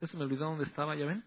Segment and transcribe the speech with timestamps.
[0.00, 1.24] ya se me olvidó dónde estaba, ¿ya ven?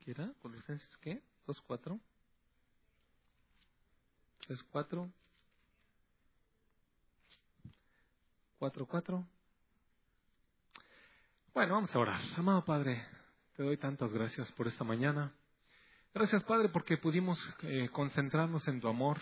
[0.00, 0.32] ¿Qué era?
[0.40, 1.22] ¿Colosenses qué?
[1.46, 2.00] ¿Dos, cuatro?
[4.46, 5.10] ¿Tres, cuatro?
[8.58, 9.26] ¿Cuatro, cuatro?
[11.54, 12.20] Bueno, vamos a orar.
[12.36, 13.04] Amado Padre,
[13.56, 15.32] te doy tantas gracias por esta mañana.
[16.14, 19.20] Gracias, Padre, porque pudimos eh, concentrarnos en tu amor,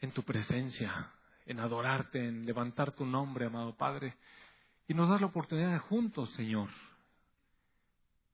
[0.00, 1.12] en tu presencia,
[1.46, 4.16] en adorarte, en levantar tu nombre, amado Padre,
[4.88, 6.70] y nos das la oportunidad de juntos, Señor,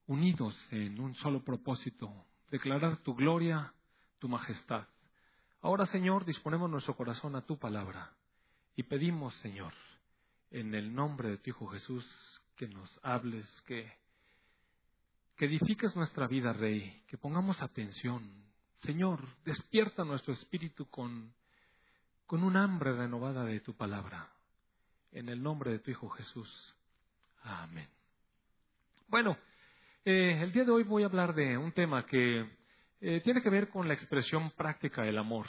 [0.07, 2.11] unidos en un solo propósito,
[2.51, 3.75] declarar tu gloria,
[4.21, 4.87] tu majestad.
[5.61, 8.13] Ahora, Señor, disponemos nuestro corazón a tu palabra
[8.77, 9.75] y pedimos, Señor,
[10.51, 12.07] en el nombre de tu Hijo Jesús,
[12.57, 13.93] que nos hables, que
[15.37, 18.23] que edifiques nuestra vida, Rey, que pongamos atención.
[18.83, 21.33] Señor, despierta nuestro espíritu con,
[22.27, 24.31] con un hambre renovada de tu palabra.
[25.13, 26.75] En el nombre de tu Hijo Jesús.
[27.43, 27.89] Amén.
[29.09, 29.37] Bueno,
[30.05, 32.49] eh, el día de hoy voy a hablar de un tema que
[33.01, 35.47] eh, tiene que ver con la expresión práctica del amor.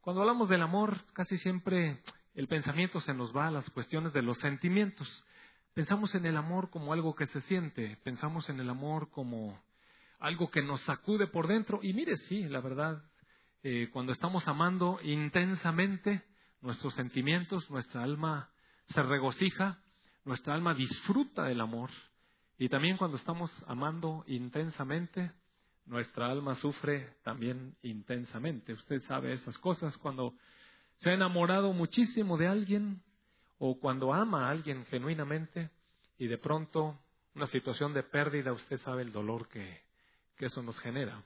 [0.00, 2.02] Cuando hablamos del amor, casi siempre
[2.34, 5.24] el pensamiento se nos va a las cuestiones de los sentimientos.
[5.74, 9.62] Pensamos en el amor como algo que se siente, pensamos en el amor como
[10.18, 11.78] algo que nos sacude por dentro.
[11.82, 13.02] Y mire, sí, la verdad,
[13.62, 16.24] eh, cuando estamos amando intensamente
[16.60, 18.50] nuestros sentimientos, nuestra alma
[18.88, 19.78] se regocija,
[20.24, 21.90] nuestra alma disfruta del amor.
[22.58, 25.30] Y también cuando estamos amando intensamente,
[25.86, 28.72] nuestra alma sufre también intensamente.
[28.72, 29.96] Usted sabe esas cosas.
[29.98, 30.34] Cuando
[30.98, 33.02] se ha enamorado muchísimo de alguien,
[33.62, 35.70] o cuando ama a alguien genuinamente
[36.18, 36.98] y de pronto
[37.34, 39.82] una situación de pérdida, usted sabe el dolor que,
[40.36, 41.22] que eso nos genera.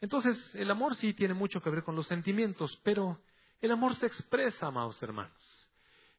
[0.00, 3.20] Entonces, el amor sí tiene mucho que ver con los sentimientos, pero
[3.60, 5.36] el amor se expresa, amados hermanos.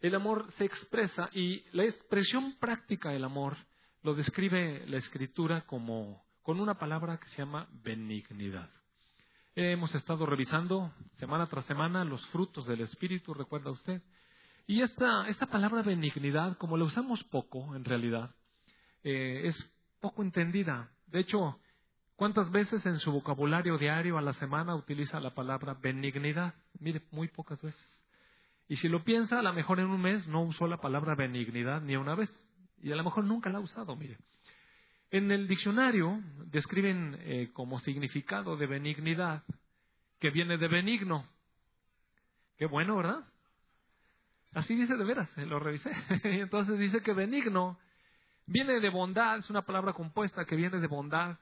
[0.02, 3.56] El amor se expresa y la expresión práctica del amor
[4.02, 8.70] lo describe la escritura como con una palabra que se llama benignidad.
[9.56, 14.02] Hemos estado revisando semana tras semana los frutos del Espíritu, recuerda usted,
[14.66, 18.34] y esta, esta palabra benignidad, como la usamos poco en realidad,
[19.04, 20.90] eh, es poco entendida.
[21.08, 21.60] De hecho,
[22.16, 26.54] ¿cuántas veces en su vocabulario diario a la semana utiliza la palabra benignidad?
[26.80, 28.04] Mire, muy pocas veces.
[28.70, 31.82] Y si lo piensa, a lo mejor en un mes no usó la palabra benignidad
[31.82, 32.34] ni una vez.
[32.82, 34.18] Y a lo mejor nunca la ha usado, mire.
[35.12, 39.44] En el diccionario describen eh, como significado de benignidad
[40.20, 41.28] que viene de benigno.
[42.58, 43.26] Qué bueno, ¿verdad?
[44.54, 45.92] Así dice de veras, lo revisé.
[46.24, 47.80] Entonces dice que benigno
[48.46, 51.38] viene de bondad, es una palabra compuesta que viene de bondad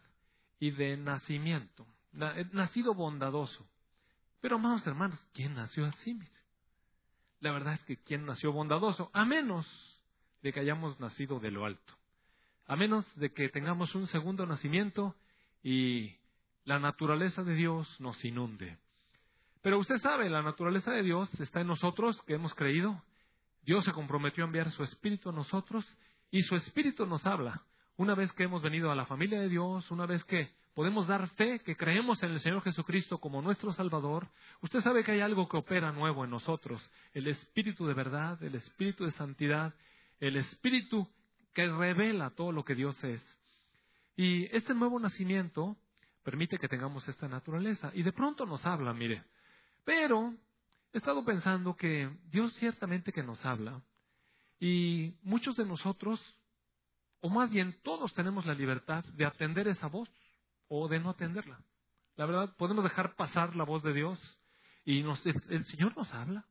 [0.59, 1.85] y de nacimiento.
[2.13, 3.67] Eh, nacido bondadoso.
[4.39, 6.17] Pero, amados hermanos, ¿quién nació así?
[7.39, 9.09] La verdad es que ¿quién nació bondadoso?
[9.13, 9.67] A menos
[10.41, 11.93] de que hayamos nacido de lo alto.
[12.67, 15.15] A menos de que tengamos un segundo nacimiento
[15.63, 16.15] y
[16.63, 18.77] la naturaleza de Dios nos inunde.
[19.61, 23.03] Pero usted sabe, la naturaleza de Dios está en nosotros, que hemos creído.
[23.63, 25.85] Dios se comprometió a enviar su Espíritu a nosotros
[26.31, 27.63] y su Espíritu nos habla.
[27.95, 31.29] Una vez que hemos venido a la familia de Dios, una vez que podemos dar
[31.35, 34.29] fe, que creemos en el Señor Jesucristo como nuestro Salvador,
[34.61, 36.81] usted sabe que hay algo que opera nuevo en nosotros,
[37.13, 39.75] el Espíritu de verdad, el Espíritu de santidad,
[40.19, 41.07] el Espíritu
[41.53, 43.21] que revela todo lo que Dios es.
[44.15, 45.77] Y este nuevo nacimiento
[46.23, 47.91] permite que tengamos esta naturaleza.
[47.93, 49.23] Y de pronto nos habla, mire,
[49.83, 50.33] pero
[50.93, 53.81] he estado pensando que Dios ciertamente que nos habla
[54.59, 56.19] y muchos de nosotros,
[57.21, 60.09] o más bien todos tenemos la libertad de atender esa voz
[60.67, 61.59] o de no atenderla.
[62.15, 64.19] La verdad, podemos dejar pasar la voz de Dios
[64.85, 66.45] y nos, el Señor nos habla.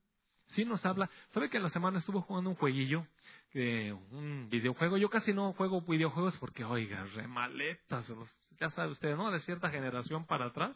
[0.49, 1.09] Sí nos habla.
[1.33, 3.07] ¿Sabe que en la semana estuvo jugando un jueguillo?
[3.51, 4.97] Que, un videojuego.
[4.97, 8.13] Yo casi no juego videojuegos porque, oiga, remaletas.
[8.59, 9.31] Ya sabe usted, ¿no?
[9.31, 10.75] De cierta generación para atrás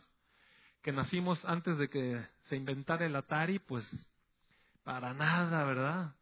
[0.84, 3.86] que nacimos antes de que se inventara el Atari, pues
[4.84, 6.12] para nada, ¿verdad?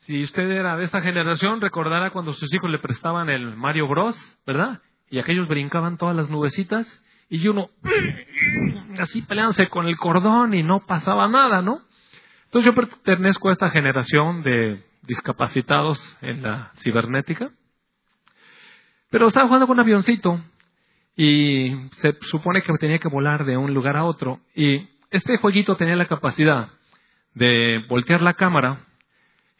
[0.00, 4.16] Si usted era de esta generación, recordará cuando sus hijos le prestaban el Mario Bros,
[4.44, 4.82] ¿verdad?
[5.10, 6.88] Y aquellos brincaban todas las nubecitas
[7.28, 7.70] y uno
[8.98, 11.82] así peleándose con el cordón y no pasaba nada, ¿no?
[12.46, 17.52] Entonces yo pertenezco a esta generación de discapacitados en la cibernética.
[19.08, 20.40] Pero estaba jugando con un avioncito
[21.16, 24.40] y se supone que tenía que volar de un lugar a otro.
[24.54, 26.70] Y este jueguito tenía la capacidad
[27.34, 28.86] de voltear la cámara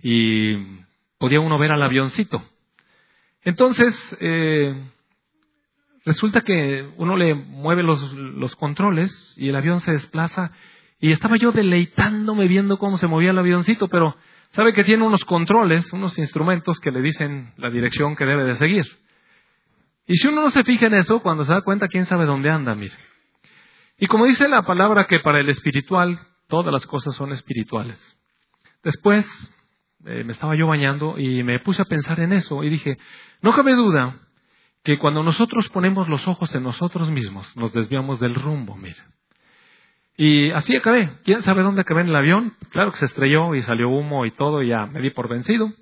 [0.03, 0.57] y
[1.19, 2.43] podía uno ver al avioncito.
[3.45, 4.75] Entonces, eh,
[6.05, 10.53] resulta que uno le mueve los, los controles y el avión se desplaza
[11.01, 14.17] y estaba yo deleitándome viendo cómo se movía el avioncito, pero
[14.51, 18.55] sabe que tiene unos controles, unos instrumentos que le dicen la dirección que debe de
[18.55, 18.87] seguir.
[20.13, 22.51] Y si uno no se fija en eso, cuando se da cuenta, quién sabe dónde
[22.51, 22.93] anda, mire.
[23.97, 27.99] Y como dice la palabra que para el espiritual todas las cosas son espirituales.
[28.83, 29.25] Después
[30.05, 32.99] eh, me estaba yo bañando y me puse a pensar en eso y dije,
[33.41, 34.17] no cabe duda
[34.85, 39.01] que cuando nosotros ponemos los ojos en nosotros mismos, nos desviamos del rumbo, mire.
[40.19, 41.09] Y así acabé.
[41.25, 42.55] ¿Quién sabe dónde acabé en el avión?
[42.69, 45.73] Claro que se estrelló y salió humo y todo y ya me di por vencido.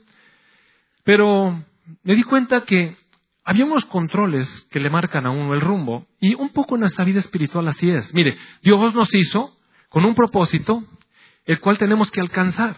[1.02, 1.64] Pero
[2.04, 2.99] me di cuenta que
[3.44, 7.04] había unos controles que le marcan a uno el rumbo y un poco en nuestra
[7.04, 8.12] vida espiritual así es.
[8.14, 9.56] Mire, Dios nos hizo
[9.88, 10.84] con un propósito
[11.46, 12.76] el cual tenemos que alcanzar.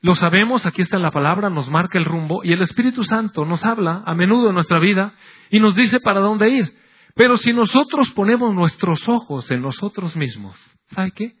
[0.00, 3.64] Lo sabemos, aquí está la palabra, nos marca el rumbo y el Espíritu Santo nos
[3.64, 5.14] habla a menudo en nuestra vida
[5.50, 6.66] y nos dice para dónde ir.
[7.14, 10.54] Pero si nosotros ponemos nuestros ojos en nosotros mismos,
[10.90, 11.32] ¿sabe qué?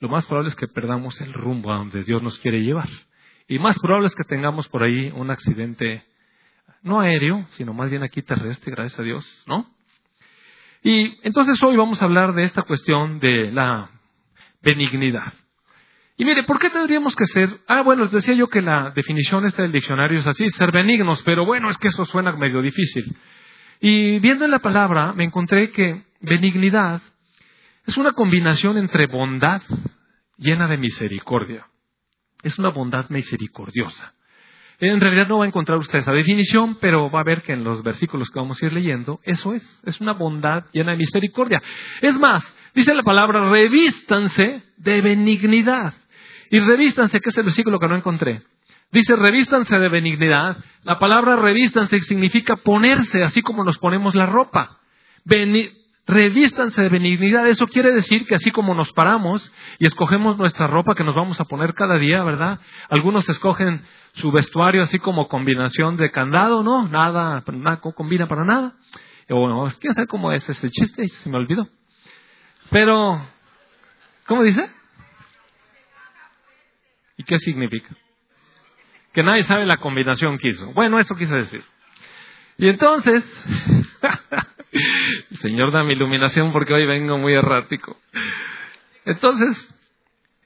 [0.00, 2.88] Lo más probable es que perdamos el rumbo a donde Dios nos quiere llevar.
[3.46, 6.04] Y más probable es que tengamos por ahí un accidente
[6.82, 9.66] no aéreo, sino más bien aquí terrestre, gracias a Dios, ¿no?
[10.82, 13.90] Y entonces hoy vamos a hablar de esta cuestión de la
[14.62, 15.32] benignidad.
[16.16, 17.60] Y mire, ¿por qué tendríamos que ser?
[17.68, 21.22] Ah, bueno, les decía yo que la definición esta del diccionario es así, ser benignos,
[21.22, 23.16] pero bueno, es que eso suena medio difícil.
[23.80, 27.00] Y viendo en la palabra me encontré que benignidad
[27.86, 29.62] es una combinación entre bondad
[30.36, 31.66] llena de misericordia.
[32.42, 34.14] Es una bondad misericordiosa.
[34.80, 37.64] En realidad no va a encontrar usted esa definición, pero va a ver que en
[37.64, 41.60] los versículos que vamos a ir leyendo, eso es, es una bondad llena de misericordia.
[42.00, 42.44] Es más,
[42.74, 45.94] dice la palabra, revístanse de benignidad.
[46.50, 48.42] Y revístanse, que es el versículo que no encontré.
[48.92, 50.56] Dice, revístanse de benignidad.
[50.84, 54.78] La palabra revístanse significa ponerse, así como nos ponemos la ropa
[56.08, 57.46] revístanse de benignidad.
[57.46, 61.38] Eso quiere decir que así como nos paramos y escogemos nuestra ropa que nos vamos
[61.38, 62.58] a poner cada día, ¿verdad?
[62.88, 63.84] Algunos escogen
[64.14, 66.88] su vestuario así como combinación de candado, ¿no?
[66.88, 68.72] Nada, nada combina para nada.
[69.28, 71.68] O quién sabe cómo es ese chiste, se me olvidó.
[72.70, 73.20] Pero,
[74.26, 74.68] ¿cómo dice?
[77.18, 77.94] ¿Y qué significa?
[79.12, 80.72] Que nadie sabe la combinación que hizo.
[80.72, 81.62] Bueno, eso quise decir.
[82.56, 83.22] Y entonces,
[85.40, 87.96] Señor, dame iluminación porque hoy vengo muy errático.
[89.04, 89.74] Entonces,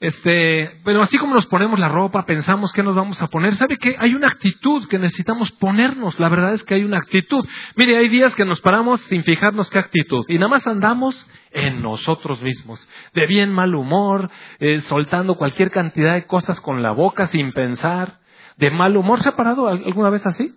[0.03, 3.77] este, pero así como nos ponemos la ropa, pensamos qué nos vamos a poner, ¿sabe
[3.77, 6.19] que hay una actitud que necesitamos ponernos?
[6.19, 7.47] La verdad es que hay una actitud.
[7.77, 11.83] Mire, hay días que nos paramos sin fijarnos qué actitud y nada más andamos en
[11.83, 12.85] nosotros mismos,
[13.15, 14.29] de bien mal humor,
[14.59, 18.19] eh, soltando cualquier cantidad de cosas con la boca sin pensar,
[18.57, 19.21] de mal humor.
[19.21, 20.53] ¿Se ha parado alguna vez así?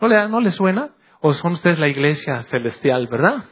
[0.00, 0.90] ¿No le, no le suena?
[1.26, 3.46] ¿O son ustedes la iglesia celestial, verdad?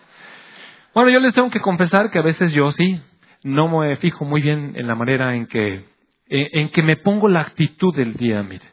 [0.93, 3.01] Bueno, yo les tengo que confesar que a veces yo sí,
[3.45, 5.87] no me fijo muy bien en la manera en que,
[6.27, 8.67] en, que me pongo la actitud del día, mire.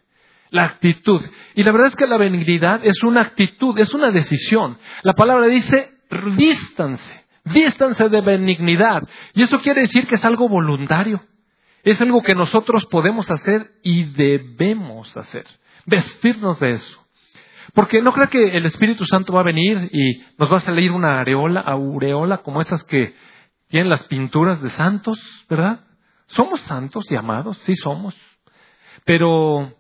[0.50, 1.22] La actitud.
[1.56, 4.78] Y la verdad es que la benignidad es una actitud, es una decisión.
[5.04, 5.92] La palabra dice,
[6.36, 9.08] vístanse, vístanse de benignidad.
[9.34, 11.22] Y eso quiere decir que es algo voluntario.
[11.84, 15.46] Es algo que nosotros podemos hacer y debemos hacer.
[15.86, 17.09] Vestirnos de eso.
[17.74, 20.92] Porque no creo que el Espíritu Santo va a venir y nos va a salir
[20.92, 23.14] una areola, aureola como esas que
[23.68, 25.82] tienen las pinturas de santos, ¿verdad?
[26.28, 28.16] Somos santos y amados, sí somos.
[29.06, 29.74] Pero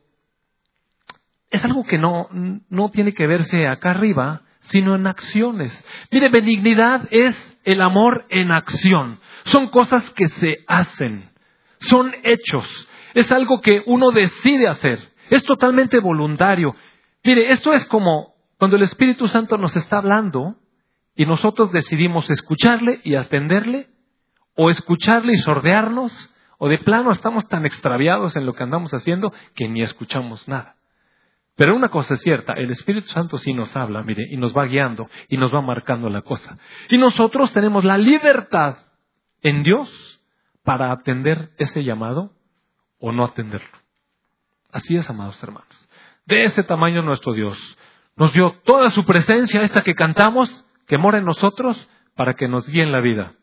[1.49, 2.29] es algo que no,
[2.69, 5.85] no tiene que verse acá arriba, sino en acciones.
[6.11, 9.19] Mire, benignidad es el amor en acción.
[9.45, 11.29] Son cosas que se hacen,
[11.79, 12.67] son hechos.
[13.13, 14.99] Es algo que uno decide hacer.
[15.29, 16.75] Es totalmente voluntario.
[17.23, 20.55] Mire, esto es como cuando el Espíritu Santo nos está hablando
[21.15, 23.89] y nosotros decidimos escucharle y atenderle,
[24.55, 26.11] o escucharle y sordearnos,
[26.57, 30.75] o de plano estamos tan extraviados en lo que andamos haciendo que ni escuchamos nada.
[31.55, 34.65] Pero una cosa es cierta, el Espíritu Santo sí nos habla, mire, y nos va
[34.65, 36.57] guiando y nos va marcando la cosa.
[36.89, 38.77] Y nosotros tenemos la libertad
[39.41, 40.21] en Dios
[40.63, 42.31] para atender ese llamado
[42.99, 43.77] o no atenderlo.
[44.71, 45.89] Así es, amados hermanos.
[46.29, 47.57] De ese tamaño nuestro Dios.
[48.15, 50.47] Nos dio toda su presencia, esta que cantamos,
[50.85, 53.33] que mora en nosotros, para que nos guíe en la vida.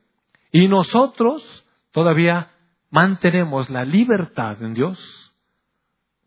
[0.53, 1.43] Y nosotros
[1.91, 2.53] todavía
[2.91, 5.35] mantenemos la libertad en Dios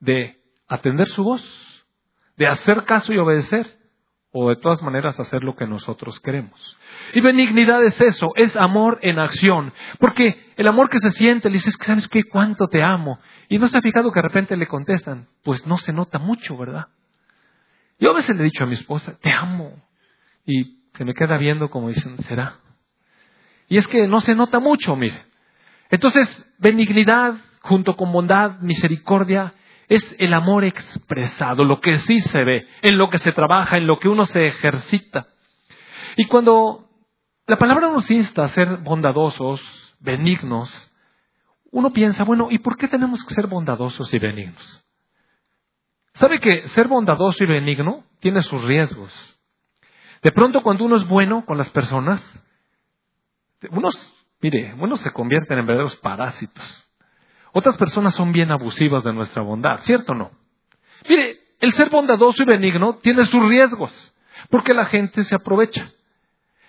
[0.02, 0.38] de
[0.68, 1.42] atender su voz,
[2.36, 3.79] de hacer caso y obedecer,
[4.32, 6.78] o de todas maneras hacer lo que nosotros queremos.
[7.14, 9.74] Y benignidad es eso, es amor en acción.
[10.00, 12.24] Porque el amor que se siente, le dices, ¿sabes qué?
[12.24, 13.20] ¿Cuánto te amo?
[13.48, 16.56] Y no se ha fijado que de repente le contestan, pues no se nota mucho,
[16.56, 16.88] ¿verdad?
[18.00, 19.74] Yo a veces le he dicho a mi esposa, te amo.
[20.46, 22.58] Y se me queda viendo como dicen, ¿será?
[23.68, 25.22] Y es que no se nota mucho, mire.
[25.90, 29.54] Entonces, benignidad junto con bondad, misericordia,
[29.90, 33.88] es el amor expresado, lo que sí se ve, en lo que se trabaja, en
[33.88, 35.28] lo que uno se ejercita.
[36.16, 36.88] Y cuando
[37.48, 39.62] la palabra nos insta a ser bondadosos,
[40.00, 40.72] benignos,
[41.72, 44.86] uno piensa, bueno, ¿y por qué tenemos que ser bondadosos y benignos?
[46.14, 49.40] ¿Sabe que ser bondadoso y benigno tiene sus riesgos?
[50.22, 52.22] De pronto cuando uno es bueno con las personas,
[53.72, 56.89] unos, mire, unos se convierten en verdaderos parásitos.
[57.54, 60.32] Otras personas son bien abusivas de nuestra bondad, ¿cierto o no?
[61.08, 64.14] Mire, el ser bondadoso y benigno tiene sus riesgos,
[64.50, 65.90] porque la gente se aprovecha.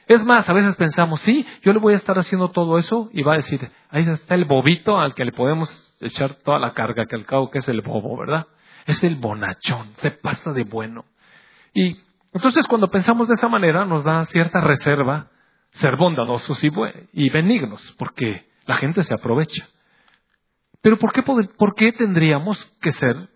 [0.06, 3.22] Es más, a veces pensamos, sí, yo le voy a estar haciendo todo eso y
[3.22, 3.60] va a decir,
[3.90, 5.70] ahí está el bobito al que le podemos
[6.00, 8.46] echar toda la carga, que al cabo que es el bobo, ¿verdad?
[8.86, 11.04] Es el bonachón, se pasa de bueno.
[11.74, 11.96] Y
[12.32, 15.28] entonces cuando pensamos de esa manera nos da cierta reserva
[15.74, 16.60] ser bondadosos
[17.12, 19.68] y, benignos, porque la gente se aprovecha.
[20.82, 23.28] Pero ¿por qué, ¿por qué tendríamos que ser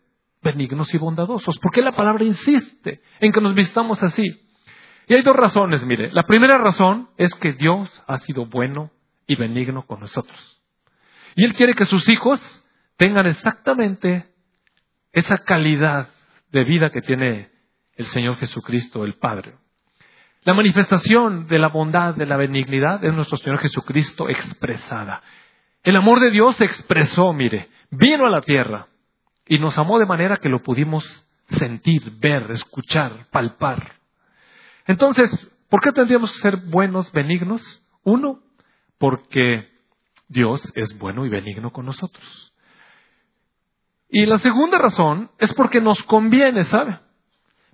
[0.42, 1.58] benignos y bondadosos?
[1.58, 4.24] ¿Por qué la palabra insiste en que nos vistamos así?
[5.06, 6.10] Y hay dos razones, mire.
[6.12, 8.90] La primera razón es que Dios ha sido bueno
[9.26, 10.62] y benigno con nosotros.
[11.36, 12.40] Y Él quiere que sus hijos
[12.96, 14.26] tengan exactamente
[15.12, 16.08] esa calidad
[16.50, 17.50] de vida que tiene
[17.96, 19.54] el Señor Jesucristo, el Padre.
[20.42, 25.22] La manifestación de la bondad, de la benignidad es nuestro Señor Jesucristo expresada.
[25.84, 28.88] El amor de Dios se expresó, mire, vino a la tierra
[29.46, 31.04] y nos amó de manera que lo pudimos
[31.48, 33.92] sentir, ver, escuchar, palpar.
[34.86, 35.30] Entonces,
[35.68, 37.62] ¿por qué tendríamos que ser buenos, benignos?
[38.02, 38.40] Uno,
[38.96, 39.68] porque
[40.28, 42.54] Dios es bueno y benigno con nosotros.
[44.08, 46.98] Y la segunda razón es porque nos conviene, ¿sabe?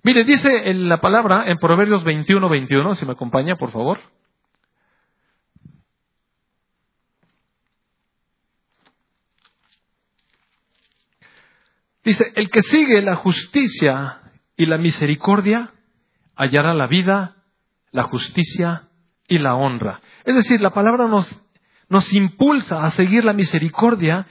[0.03, 4.01] Mire, dice en la palabra en Proverbios 21, 21, si me acompaña, por favor.
[12.03, 14.21] Dice, el que sigue la justicia
[14.57, 15.71] y la misericordia
[16.35, 17.35] hallará la vida,
[17.91, 18.89] la justicia
[19.27, 20.01] y la honra.
[20.25, 21.27] Es decir, la palabra nos,
[21.89, 24.27] nos impulsa a seguir la misericordia,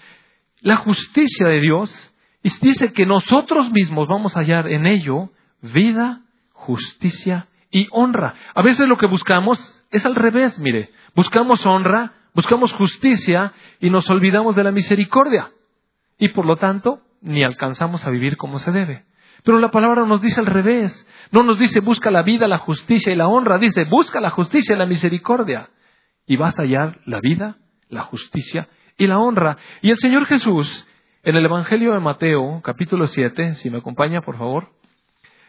[0.61, 2.12] la justicia de Dios,
[2.43, 6.23] y dice que nosotros mismos vamos a hallar en ello vida,
[6.53, 8.35] justicia y honra.
[8.55, 14.09] A veces lo que buscamos es al revés, mire, buscamos honra, buscamos justicia y nos
[14.11, 15.50] olvidamos de la misericordia.
[16.19, 19.05] Y por lo tanto, ni alcanzamos a vivir como se debe.
[19.45, 21.07] Pero la palabra nos dice al revés.
[21.31, 23.59] No nos dice busca la vida, la justicia y la honra.
[23.59, 25.71] Dice busca la justicia y la misericordia.
[26.27, 27.57] Y vas a hallar la vida,
[27.89, 29.57] la justicia y la honra.
[29.83, 30.87] Y el Señor Jesús,
[31.23, 34.73] en el Evangelio de Mateo, capítulo 7, si me acompaña, por favor,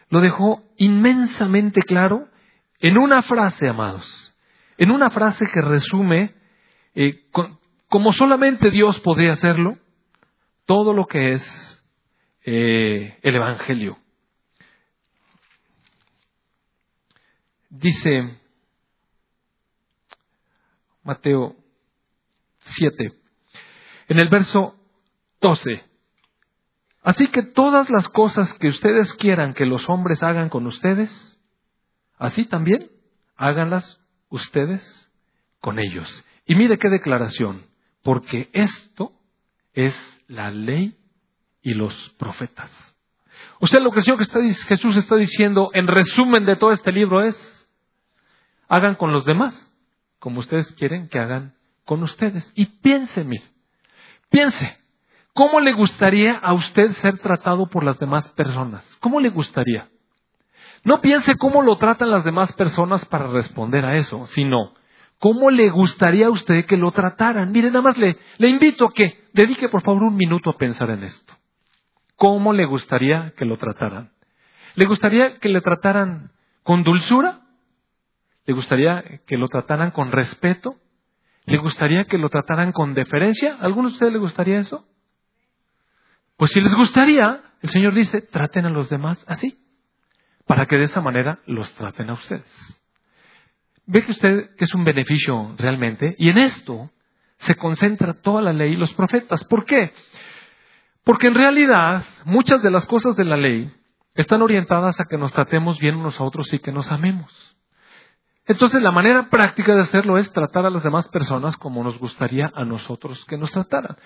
[0.09, 2.27] lo dejó inmensamente claro
[2.79, 4.35] en una frase, amados.
[4.77, 6.33] En una frase que resume,
[6.95, 7.25] eh,
[7.87, 9.77] como solamente Dios podría hacerlo,
[10.65, 11.83] todo lo que es
[12.43, 13.97] eh, el Evangelio.
[17.69, 18.37] Dice
[21.03, 21.55] Mateo
[22.59, 23.13] 7,
[24.09, 24.75] en el verso
[25.39, 25.83] 12,
[27.01, 31.39] así que todas las cosas que ustedes quieran que los hombres hagan con ustedes,
[32.17, 32.91] así también
[33.35, 33.99] háganlas
[34.29, 35.11] ustedes
[35.59, 36.25] con ellos.
[36.45, 37.65] Y mire qué declaración,
[38.03, 39.13] porque esto
[39.73, 39.95] es
[40.31, 40.97] la ley
[41.61, 42.71] y los profetas.
[43.59, 47.35] O sea, lo que Jesús está diciendo en resumen de todo este libro es,
[48.67, 49.71] hagan con los demás
[50.21, 52.51] como ustedes quieren que hagan con ustedes.
[52.55, 53.43] Y piense, mire,
[54.29, 54.77] piense,
[55.33, 58.85] ¿cómo le gustaría a usted ser tratado por las demás personas?
[58.99, 59.89] ¿Cómo le gustaría?
[60.83, 64.75] No piense cómo lo tratan las demás personas para responder a eso, sino
[65.21, 67.51] ¿Cómo le gustaría a usted que lo trataran?
[67.51, 70.89] Mire, nada más le, le invito a que dedique por favor un minuto a pensar
[70.89, 71.35] en esto.
[72.15, 74.13] ¿Cómo le gustaría que lo trataran?
[74.73, 76.31] ¿Le gustaría que le trataran
[76.63, 77.41] con dulzura?
[78.47, 80.77] ¿Le gustaría que lo trataran con respeto?
[81.45, 83.57] ¿Le gustaría que lo trataran con deferencia?
[83.57, 84.87] ¿A algunos de ustedes les gustaría eso?
[86.35, 89.63] Pues si les gustaría, el Señor dice, traten a los demás así,
[90.47, 92.80] para que de esa manera los traten a ustedes.
[93.85, 96.89] Ve que usted que es un beneficio realmente, y en esto
[97.39, 99.43] se concentra toda la ley y los profetas.
[99.45, 99.91] ¿Por qué?
[101.03, 103.71] Porque en realidad muchas de las cosas de la ley
[104.13, 107.31] están orientadas a que nos tratemos bien unos a otros y que nos amemos.
[108.45, 112.51] Entonces la manera práctica de hacerlo es tratar a las demás personas como nos gustaría
[112.53, 113.97] a nosotros que nos trataran.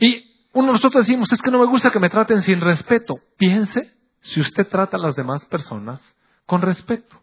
[0.00, 3.14] Y uno de nosotros decimos, es que no me gusta que me traten sin respeto.
[3.38, 6.00] Piense si usted trata a las demás personas
[6.46, 7.21] con respeto.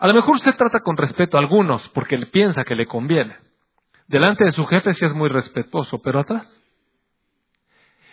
[0.00, 3.36] A lo mejor usted trata con respeto a algunos porque le piensa que le conviene.
[4.08, 6.48] Delante de su jefe sí es muy respetuoso, pero atrás.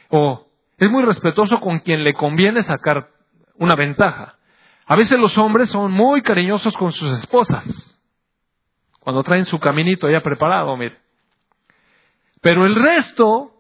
[0.10, 3.08] O es muy respetuoso con quien le conviene sacar
[3.56, 4.36] una ventaja.
[4.86, 7.98] A veces los hombres son muy cariñosos con sus esposas.
[9.00, 10.98] Cuando traen su caminito ya preparado, mire.
[12.41, 13.56] Pero el resto,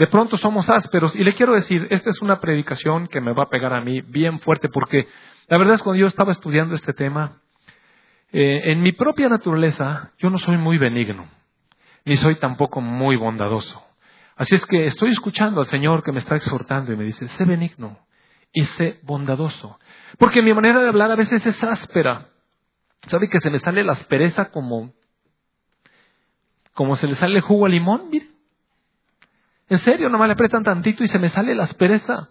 [0.00, 1.14] de pronto somos ásperos.
[1.14, 4.00] Y le quiero decir, esta es una predicación que me va a pegar a mí
[4.00, 5.06] bien fuerte, porque
[5.46, 7.42] la verdad es que cuando yo estaba estudiando este tema,
[8.32, 11.28] eh, en mi propia naturaleza, yo no soy muy benigno,
[12.06, 13.78] ni soy tampoco muy bondadoso.
[14.36, 17.44] Así es que estoy escuchando al Señor que me está exhortando y me dice, sé
[17.44, 17.98] benigno
[18.54, 19.78] y sé bondadoso.
[20.16, 22.28] Porque mi manera de hablar a veces es áspera.
[23.06, 24.94] ¿Sabe que se me sale la aspereza como,
[26.72, 28.08] como se le sale jugo al limón?
[28.10, 28.39] Mire.
[29.70, 32.28] En serio, nomás le apretan tantito y se me sale la aspereza.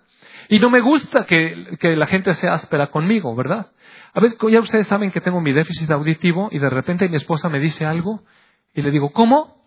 [0.50, 3.72] Y no me gusta que, que la gente sea áspera conmigo, ¿verdad?
[4.14, 7.48] A veces ya ustedes saben que tengo mi déficit auditivo y de repente mi esposa
[7.48, 8.24] me dice algo
[8.74, 9.66] y le digo, ¿cómo?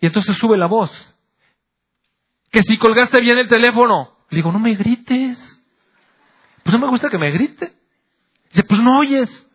[0.00, 0.90] Y entonces sube la voz.
[2.50, 4.10] Que si colgaste bien el teléfono.
[4.28, 5.38] Le digo, no me grites.
[6.62, 7.72] Pues no me gusta que me grite.
[8.50, 9.50] Dice, pues no oyes.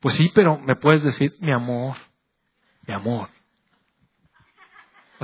[0.00, 1.96] Pues sí, pero me puedes decir, mi amor,
[2.86, 3.28] mi amor.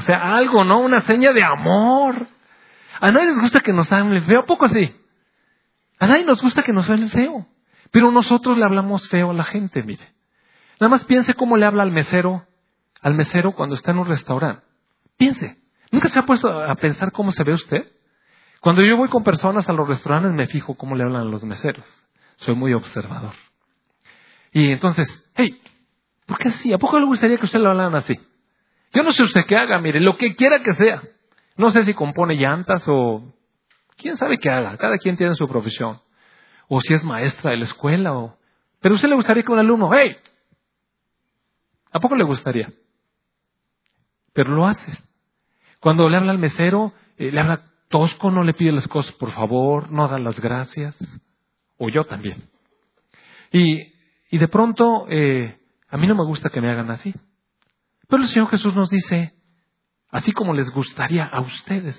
[0.00, 0.80] O sea, algo, ¿no?
[0.80, 2.26] Una seña de amor.
[3.00, 4.96] A nadie nos gusta que nos hablen feo, ¿a poco así?
[5.98, 7.46] A nadie nos gusta que nos hablen feo.
[7.90, 10.08] Pero nosotros le hablamos feo a la gente, mire.
[10.80, 12.46] Nada más piense cómo le habla al mesero,
[13.02, 14.62] al mesero cuando está en un restaurante.
[15.18, 15.58] Piense.
[15.90, 17.92] ¿Nunca se ha puesto a pensar cómo se ve usted?
[18.60, 21.44] Cuando yo voy con personas a los restaurantes me fijo cómo le hablan a los
[21.44, 21.84] meseros.
[22.36, 23.34] Soy muy observador.
[24.50, 25.60] Y entonces, hey,
[26.24, 26.72] ¿por qué así?
[26.72, 28.18] ¿A poco le gustaría que usted le hablaran así?
[28.92, 31.02] Yo no sé usted qué haga, mire, lo que quiera que sea.
[31.56, 33.34] No sé si compone llantas o
[33.96, 34.76] quién sabe qué haga.
[34.76, 36.00] Cada quien tiene su profesión.
[36.68, 38.36] O si es maestra de la escuela o...
[38.80, 40.16] Pero a usted le gustaría que un alumno, hey,
[41.92, 42.72] ¿a poco le gustaría?
[44.32, 44.98] Pero lo hace.
[45.80, 49.32] Cuando le habla al mesero, eh, le habla tosco, no le pide las cosas por
[49.32, 50.96] favor, no da las gracias.
[51.76, 52.48] O yo también.
[53.52, 53.90] Y
[54.30, 57.12] y de pronto, eh, a mí no me gusta que me hagan así.
[58.10, 59.34] Pero el Señor Jesús nos dice,
[60.10, 61.96] así como les gustaría a ustedes,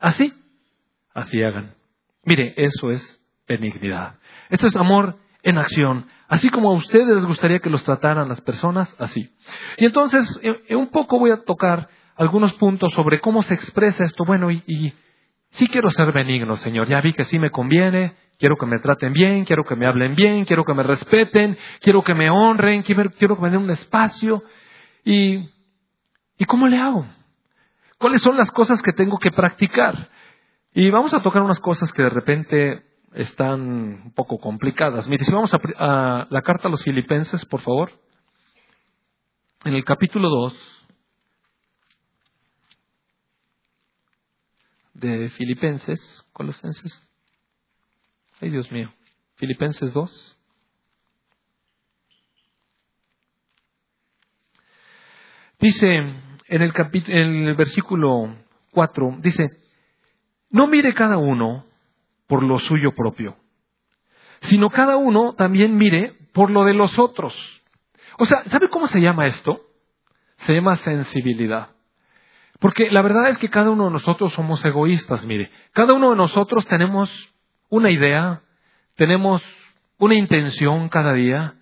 [0.00, 0.32] así,
[1.14, 1.74] así hagan.
[2.24, 4.16] Mire, eso es benignidad.
[4.48, 6.06] Esto es amor en acción.
[6.28, 9.30] Así como a ustedes les gustaría que los trataran las personas, así.
[9.76, 14.24] Y entonces, eh, un poco voy a tocar algunos puntos sobre cómo se expresa esto.
[14.24, 14.94] Bueno, y, y
[15.50, 16.88] sí quiero ser benigno, Señor.
[16.88, 20.16] Ya vi que sí me conviene, Quiero que me traten bien, quiero que me hablen
[20.16, 24.42] bien, quiero que me respeten, quiero que me honren, quiero, que me den un espacio.
[25.04, 25.48] ¿Y,
[26.38, 27.06] ¿Y cómo le hago?
[27.98, 30.10] ¿Cuáles son las cosas que tengo que practicar?
[30.74, 32.82] Y vamos a tocar unas cosas que de repente
[33.14, 35.06] están un poco complicadas.
[35.08, 37.92] Mire, si vamos a, la carta a los filipenses, por favor.
[39.64, 40.82] En el capítulo 2
[44.94, 46.92] de Filipenses, Colosenses.
[48.40, 48.92] Ay, Dios mío.
[49.36, 50.38] Filipenses 2.
[55.62, 56.72] Dice en el,
[57.06, 58.34] en el versículo
[58.72, 59.48] 4, dice,
[60.50, 61.66] no mire cada uno
[62.26, 63.36] por lo suyo propio,
[64.40, 67.32] sino cada uno también mire por lo de los otros.
[68.18, 69.60] O sea, ¿sabe cómo se llama esto?
[70.38, 71.68] Se llama sensibilidad.
[72.58, 75.48] Porque la verdad es que cada uno de nosotros somos egoístas, mire.
[75.72, 77.08] Cada uno de nosotros tenemos
[77.68, 78.42] una idea,
[78.96, 79.42] tenemos
[79.98, 81.54] una intención cada día.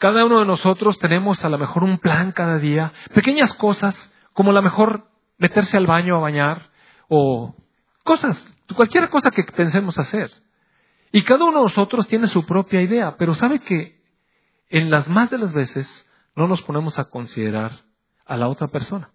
[0.00, 2.90] Cada uno de nosotros tenemos a lo mejor un plan cada día.
[3.12, 3.94] Pequeñas cosas,
[4.32, 6.70] como a lo mejor meterse al baño a bañar,
[7.08, 7.54] o
[8.02, 8.42] cosas,
[8.74, 10.30] cualquier cosa que pensemos hacer.
[11.12, 14.00] Y cada uno de nosotros tiene su propia idea, pero sabe que
[14.70, 15.86] en las más de las veces
[16.34, 17.82] no nos ponemos a considerar
[18.24, 19.10] a la otra persona.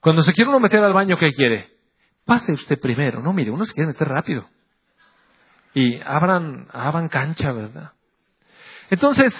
[0.00, 1.76] Cuando se quiere uno meter al baño, ¿qué quiere?
[2.24, 3.20] Pase usted primero.
[3.20, 4.48] No, mire, uno se quiere meter rápido
[5.74, 7.92] y abran, abran cancha, ¿verdad?
[8.88, 9.34] Entonces,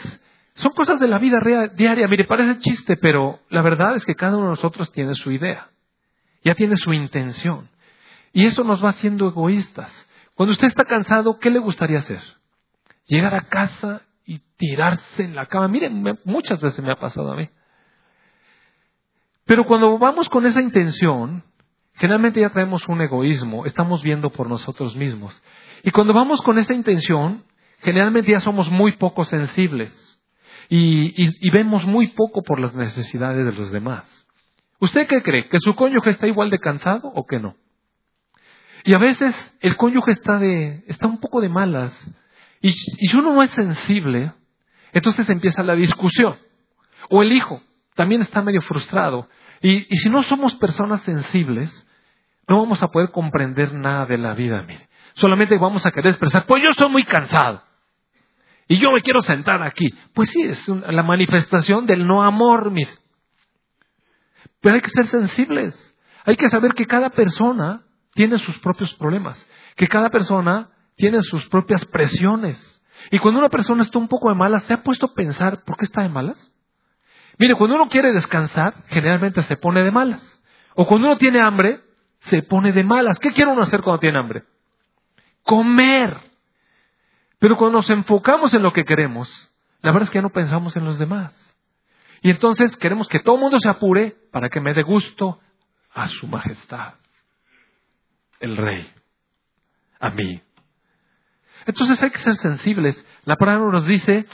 [0.55, 1.39] son cosas de la vida
[1.75, 2.09] diaria.
[2.09, 5.71] Mire, parece chiste, pero la verdad es que cada uno de nosotros tiene su idea,
[6.45, 7.69] ya tiene su intención.
[8.33, 10.09] Y eso nos va haciendo egoístas.
[10.35, 12.23] Cuando usted está cansado, ¿qué le gustaría hacer?
[13.07, 15.69] Llegar a casa y tirarse en la cama.
[15.69, 17.49] Miren, muchas veces me ha pasado a mí.
[19.45, 21.43] Pero cuando vamos con esa intención,
[21.95, 25.43] generalmente ya traemos un egoísmo, estamos viendo por nosotros mismos.
[25.83, 27.45] Y cuando vamos con esa intención,
[27.81, 30.10] generalmente ya somos muy poco sensibles
[30.73, 34.05] y, vemos muy poco por las necesidades de los demás.
[34.79, 35.49] ¿Usted qué cree?
[35.49, 37.57] ¿Que su cónyuge está igual de cansado o que no?
[38.85, 41.93] Y a veces el cónyuge está, de, está un poco de malas.
[42.63, 44.33] Y, y si uno no es sensible,
[44.93, 46.37] Entonces empieza la discusión.
[47.11, 47.61] O el hijo
[47.95, 49.29] también está medio frustrado.
[49.61, 51.87] Y, y si no somos personas sensibles,
[52.49, 54.89] no vamos a poder comprender nada de la vida, mire.
[55.15, 57.63] Solamente vamos a querer expresar, pues yo soy muy cansado.
[58.71, 59.89] Y yo me quiero sentar aquí.
[60.15, 62.93] Pues sí, es la manifestación del no amor, mire.
[64.61, 65.75] Pero hay que ser sensibles.
[66.25, 67.83] Hay que saber que cada persona
[68.15, 72.81] tiene sus propios problemas, que cada persona tiene sus propias presiones.
[73.11, 75.77] Y cuando una persona está un poco de malas, ¿se ha puesto a pensar por
[75.77, 76.55] qué está de malas?
[77.39, 80.41] Mire, cuando uno quiere descansar, generalmente se pone de malas.
[80.77, 81.81] O cuando uno tiene hambre,
[82.21, 83.19] se pone de malas.
[83.19, 84.45] ¿Qué quiere uno hacer cuando tiene hambre?
[85.43, 86.30] Comer.
[87.41, 89.29] Pero cuando nos enfocamos en lo que queremos,
[89.83, 91.35] la verdad es que ya no pensamos en los demás.
[92.23, 95.41] Y entonces queremos que todo el mundo se apure para que me dé gusto
[95.93, 96.95] a su majestad,
[98.41, 98.89] el rey,
[99.99, 100.41] a mí.
[101.67, 103.05] Entonces hay que ser sensibles.
[103.25, 104.27] La palabra nos dice,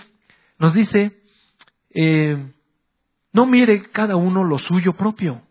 [0.59, 1.23] nos dice,
[1.95, 2.53] eh,
[3.33, 5.43] no mire cada uno lo suyo propio,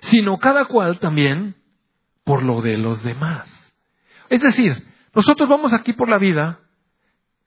[0.00, 1.56] sino cada cual también
[2.22, 3.48] por lo de los demás.
[4.28, 4.76] Es decir,
[5.12, 6.60] nosotros vamos aquí por la vida,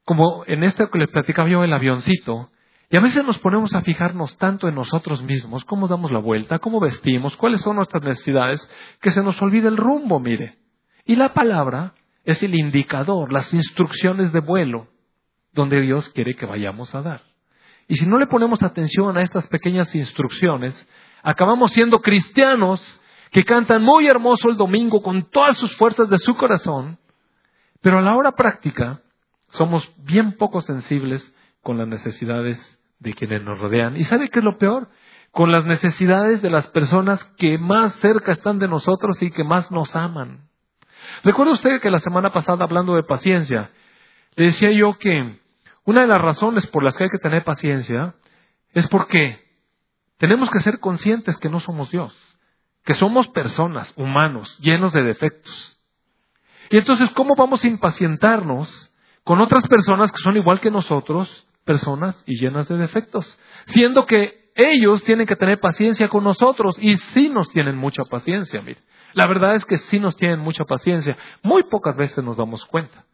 [0.05, 2.49] como en este que les platicaba yo el avioncito,
[2.89, 6.59] y a veces nos ponemos a fijarnos tanto en nosotros mismos, cómo damos la vuelta,
[6.59, 8.69] cómo vestimos, cuáles son nuestras necesidades,
[9.01, 10.59] que se nos olvida el rumbo, mire.
[11.05, 14.87] Y la palabra es el indicador, las instrucciones de vuelo,
[15.53, 17.21] donde Dios quiere que vayamos a dar.
[17.87, 20.87] Y si no le ponemos atención a estas pequeñas instrucciones,
[21.21, 26.35] acabamos siendo cristianos que cantan muy hermoso el domingo con todas sus fuerzas de su
[26.35, 26.99] corazón,
[27.81, 29.01] pero a la hora práctica
[29.53, 33.95] somos bien poco sensibles con las necesidades de quienes nos rodean.
[33.97, 34.89] ¿Y sabe qué es lo peor?
[35.31, 39.71] Con las necesidades de las personas que más cerca están de nosotros y que más
[39.71, 40.49] nos aman.
[41.23, 43.71] Recuerda usted que la semana pasada, hablando de paciencia,
[44.35, 45.39] le decía yo que
[45.85, 48.15] una de las razones por las que hay que tener paciencia
[48.73, 49.43] es porque
[50.17, 52.17] tenemos que ser conscientes que no somos Dios,
[52.85, 55.79] que somos personas, humanos, llenos de defectos.
[56.71, 58.92] Y entonces, ¿cómo vamos a impacientarnos
[59.23, 64.51] con otras personas que son igual que nosotros personas y llenas de defectos, siendo que
[64.55, 68.81] ellos tienen que tener paciencia con nosotros y sí nos tienen mucha paciencia, mire.
[69.13, 71.17] La verdad es que sí nos tienen mucha paciencia.
[71.43, 73.05] Muy pocas veces nos damos cuenta.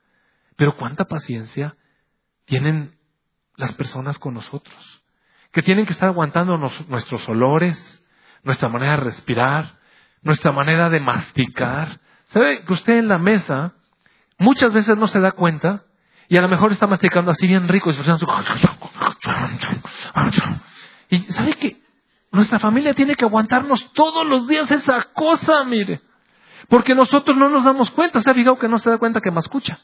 [0.56, 1.76] Pero cuánta paciencia
[2.46, 2.98] tienen
[3.56, 5.04] las personas con nosotros,
[5.52, 8.04] que tienen que estar aguantando nuestros olores,
[8.44, 9.78] nuestra manera de respirar,
[10.22, 12.00] nuestra manera de masticar.
[12.28, 13.74] ¿Sabe que usted en la mesa
[14.38, 15.84] muchas veces no se da cuenta
[16.30, 17.96] y a lo mejor está masticando así bien rico y
[21.10, 21.82] Y ¿sabe qué?
[22.32, 26.02] Nuestra familia tiene que aguantarnos todos los días esa cosa, mire.
[26.68, 28.20] Porque nosotros no nos damos cuenta.
[28.20, 29.80] ¿Se ha fijado que no se da cuenta que me escucha?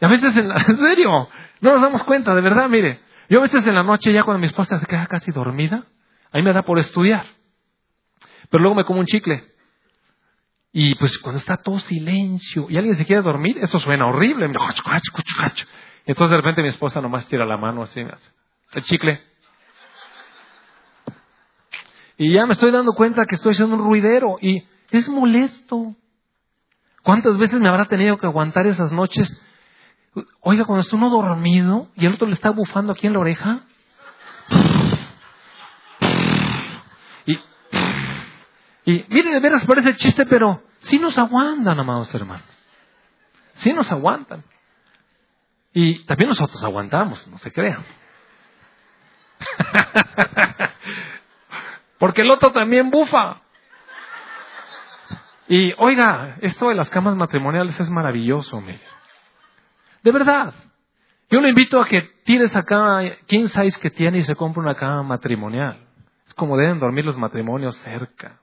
[0.00, 1.28] Y a veces, en, en serio,
[1.60, 3.00] no nos damos cuenta, de verdad, mire.
[3.28, 5.84] Yo a veces en la noche, ya cuando mi esposa se queda casi dormida,
[6.32, 7.24] ahí me da por estudiar.
[8.50, 9.53] Pero luego me como un chicle.
[10.76, 14.46] Y pues cuando está todo silencio y alguien se quiere dormir, eso suena horrible.
[14.46, 19.22] Entonces de repente mi esposa nomás tira la mano así, el chicle.
[22.18, 25.94] Y ya me estoy dando cuenta que estoy haciendo un ruidero y es molesto.
[27.04, 29.30] ¿Cuántas veces me habrá tenido que aguantar esas noches?
[30.40, 33.60] Oiga, cuando está uno dormido y el otro le está bufando aquí en la oreja.
[38.84, 42.46] Y mire, de veras parece chiste, pero sí nos aguantan, amados hermanos.
[43.54, 44.44] Sí nos aguantan.
[45.72, 47.84] Y también nosotros aguantamos, no se crean.
[51.98, 53.40] Porque el otro también bufa.
[55.48, 58.82] Y oiga, esto de las camas matrimoniales es maravilloso, mire.
[60.02, 60.54] De verdad.
[61.30, 64.62] Yo le invito a que tire esa cama king size que tiene y se compre
[64.62, 65.78] una cama matrimonial.
[66.26, 68.40] Es como deben dormir los matrimonios cerca.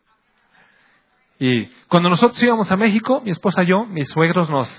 [1.43, 4.69] Y cuando nosotros íbamos a México, mi esposa y yo, mis suegros nos,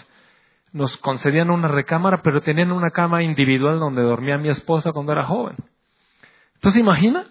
[0.70, 5.24] nos concedían una recámara, pero tenían una cama individual donde dormía mi esposa cuando era
[5.24, 5.56] joven.
[6.54, 7.24] Entonces, ¿imagina?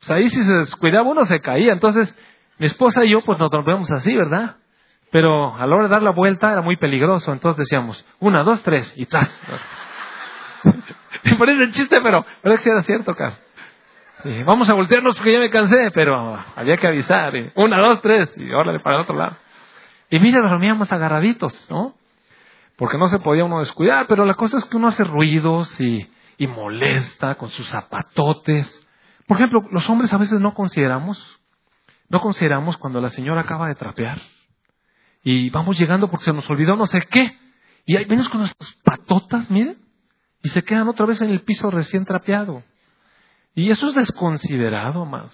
[0.00, 1.72] Pues ahí si se descuidaba uno se caía.
[1.72, 2.12] Entonces,
[2.58, 4.56] mi esposa y yo, pues nos dormíamos así, ¿verdad?
[5.12, 7.32] Pero a la hora de dar la vuelta era muy peligroso.
[7.32, 9.40] Entonces decíamos, una, dos, tres, y tras.
[11.22, 13.38] Me parece chiste, pero verdad que era cierto, Carlos
[14.44, 17.32] vamos a voltearnos porque ya me cansé, pero había que avisar.
[17.56, 19.36] una, dos, tres, y órale para el otro lado.
[20.10, 21.94] Y mira, dormíamos agarraditos, ¿no?
[22.76, 26.10] Porque no se podía uno descuidar, pero la cosa es que uno hace ruidos y,
[26.38, 28.86] y molesta con sus zapatotes.
[29.26, 31.40] Por ejemplo, los hombres a veces no consideramos,
[32.08, 34.20] no consideramos cuando la señora acaba de trapear
[35.22, 37.30] y vamos llegando porque se nos olvidó no sé qué.
[37.86, 39.78] Y ahí venimos con nuestras patotas, miren,
[40.42, 42.62] y se quedan otra vez en el piso recién trapeado.
[43.54, 45.30] Y eso es desconsiderado más.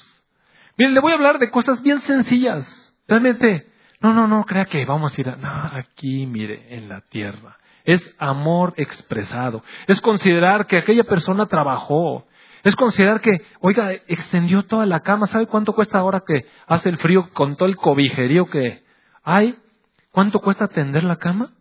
[0.77, 2.95] Miren, le voy a hablar de cosas bien sencillas.
[3.09, 3.67] Realmente,
[4.01, 5.37] no, no, no, crea que vamos a ir a...
[5.37, 7.57] No, aquí, mire, en la tierra.
[7.85, 9.63] Es amor expresado.
[9.87, 12.27] Es considerar que aquella persona trabajó.
[12.65, 15.29] Es considerar que, oiga, extendió toda la cama.
[15.29, 18.83] ¿Sabe cuánto cuesta ahora que hace el frío con todo el cobijerío que
[19.23, 19.57] hay?
[20.11, 21.53] ¿Cuánto cuesta tender la cama?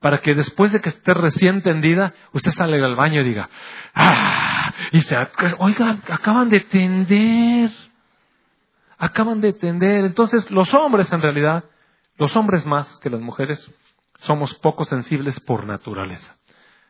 [0.00, 3.48] Para que después de que esté recién tendida, usted salga al baño y diga,
[3.94, 4.72] ¡ah!
[4.92, 5.16] Y se,
[5.58, 7.70] oiga, acaban de tender
[8.98, 10.04] acaban de tender.
[10.04, 11.64] Entonces, los hombres en realidad,
[12.16, 13.70] los hombres más que las mujeres,
[14.20, 16.36] somos poco sensibles por naturaleza.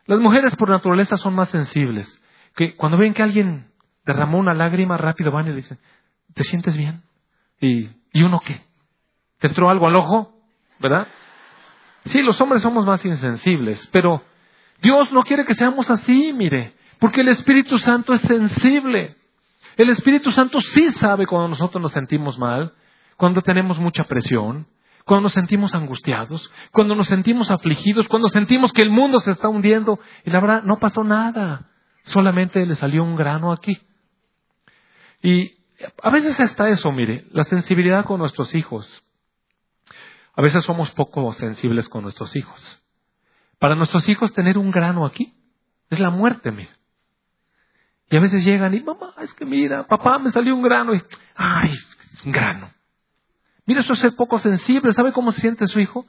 [0.07, 2.21] Las mujeres por naturaleza son más sensibles.
[2.55, 3.71] Que cuando ven que alguien
[4.05, 5.79] derramó una lágrima, rápido van y le dicen,
[6.33, 7.03] ¿te sientes bien?
[7.61, 8.61] ¿Y, ¿y uno qué?
[9.39, 10.33] ¿Te entró algo al ojo?
[10.79, 11.09] ¿Verdad?
[12.07, 14.23] Sí, los hombres somos más insensibles, pero
[14.81, 19.17] Dios no quiere que seamos así, mire, porque el Espíritu Santo es sensible.
[19.77, 22.73] El Espíritu Santo sí sabe cuando nosotros nos sentimos mal,
[23.17, 24.67] cuando tenemos mucha presión,
[25.05, 29.49] cuando nos sentimos angustiados, cuando nos sentimos afligidos, cuando sentimos que el mundo se está
[29.49, 31.71] hundiendo y la verdad no pasó nada,
[32.05, 33.79] solamente le salió un grano aquí.
[35.23, 35.57] Y
[36.03, 39.03] a veces está eso, mire, la sensibilidad con nuestros hijos.
[40.37, 42.83] A veces somos poco sensibles con nuestros hijos.
[43.59, 45.35] Para nuestros hijos tener un grano aquí
[45.89, 46.71] es la muerte, mire.
[48.11, 51.03] Y a veces llegan y, mamá, es que mira, papá, me salió un grano y,
[51.35, 51.73] ay,
[52.25, 52.71] un grano.
[53.65, 54.93] Mira, eso es ser poco sensible.
[54.93, 56.07] ¿Sabe cómo se siente su hijo?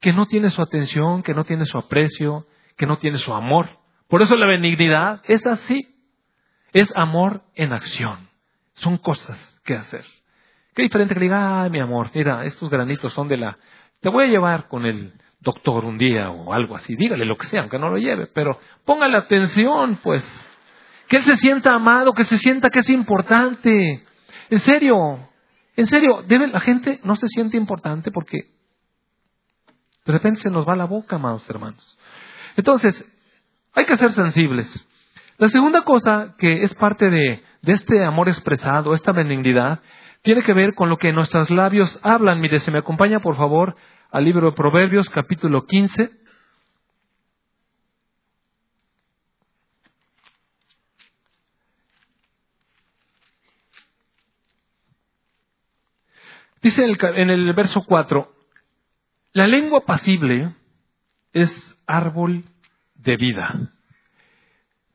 [0.00, 2.46] Que no tiene su atención, que no tiene su aprecio,
[2.76, 3.78] que no tiene su amor.
[4.08, 5.86] Por eso la benignidad es así.
[6.72, 8.28] Es amor en acción.
[8.74, 10.04] Son cosas que hacer.
[10.80, 13.58] Qué diferente que diga, ay, mi amor, mira, estos granitos son de la...
[14.00, 16.96] Te voy a llevar con el doctor un día o algo así.
[16.96, 20.24] Dígale lo que sea, aunque no lo lleve, pero póngale atención, pues
[21.06, 24.06] que él se sienta amado, que se sienta que es importante.
[24.48, 25.28] En serio,
[25.76, 28.38] en serio, debe, la gente no se siente importante porque
[30.06, 31.98] de repente se nos va la boca, amados hermanos.
[32.56, 33.04] Entonces,
[33.74, 34.88] hay que ser sensibles.
[35.36, 39.80] La segunda cosa que es parte de este amor expresado, esta benignidad,
[40.22, 42.40] tiene que ver con lo que nuestros labios hablan.
[42.40, 43.76] Mire, se me acompaña por favor
[44.10, 46.20] al libro de Proverbios capítulo 15.
[56.62, 58.34] Dice en el, verso 4,
[59.32, 60.54] la lengua pasible
[61.32, 62.44] es árbol
[62.96, 63.72] de vida,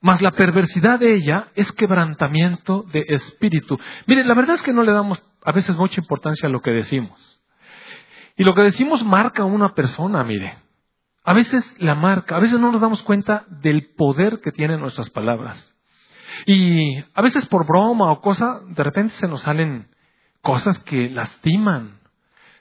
[0.05, 3.79] mas la perversidad de ella es quebrantamiento de espíritu.
[4.05, 6.69] Mire, la verdad es que no le damos a veces mucha importancia a lo que
[6.69, 7.41] decimos.
[8.37, 10.59] Y lo que decimos marca a una persona, mire.
[11.23, 15.09] A veces la marca, a veces no nos damos cuenta del poder que tienen nuestras
[15.09, 15.73] palabras.
[16.45, 19.87] Y a veces por broma o cosa, de repente se nos salen
[20.43, 21.97] cosas que lastiman.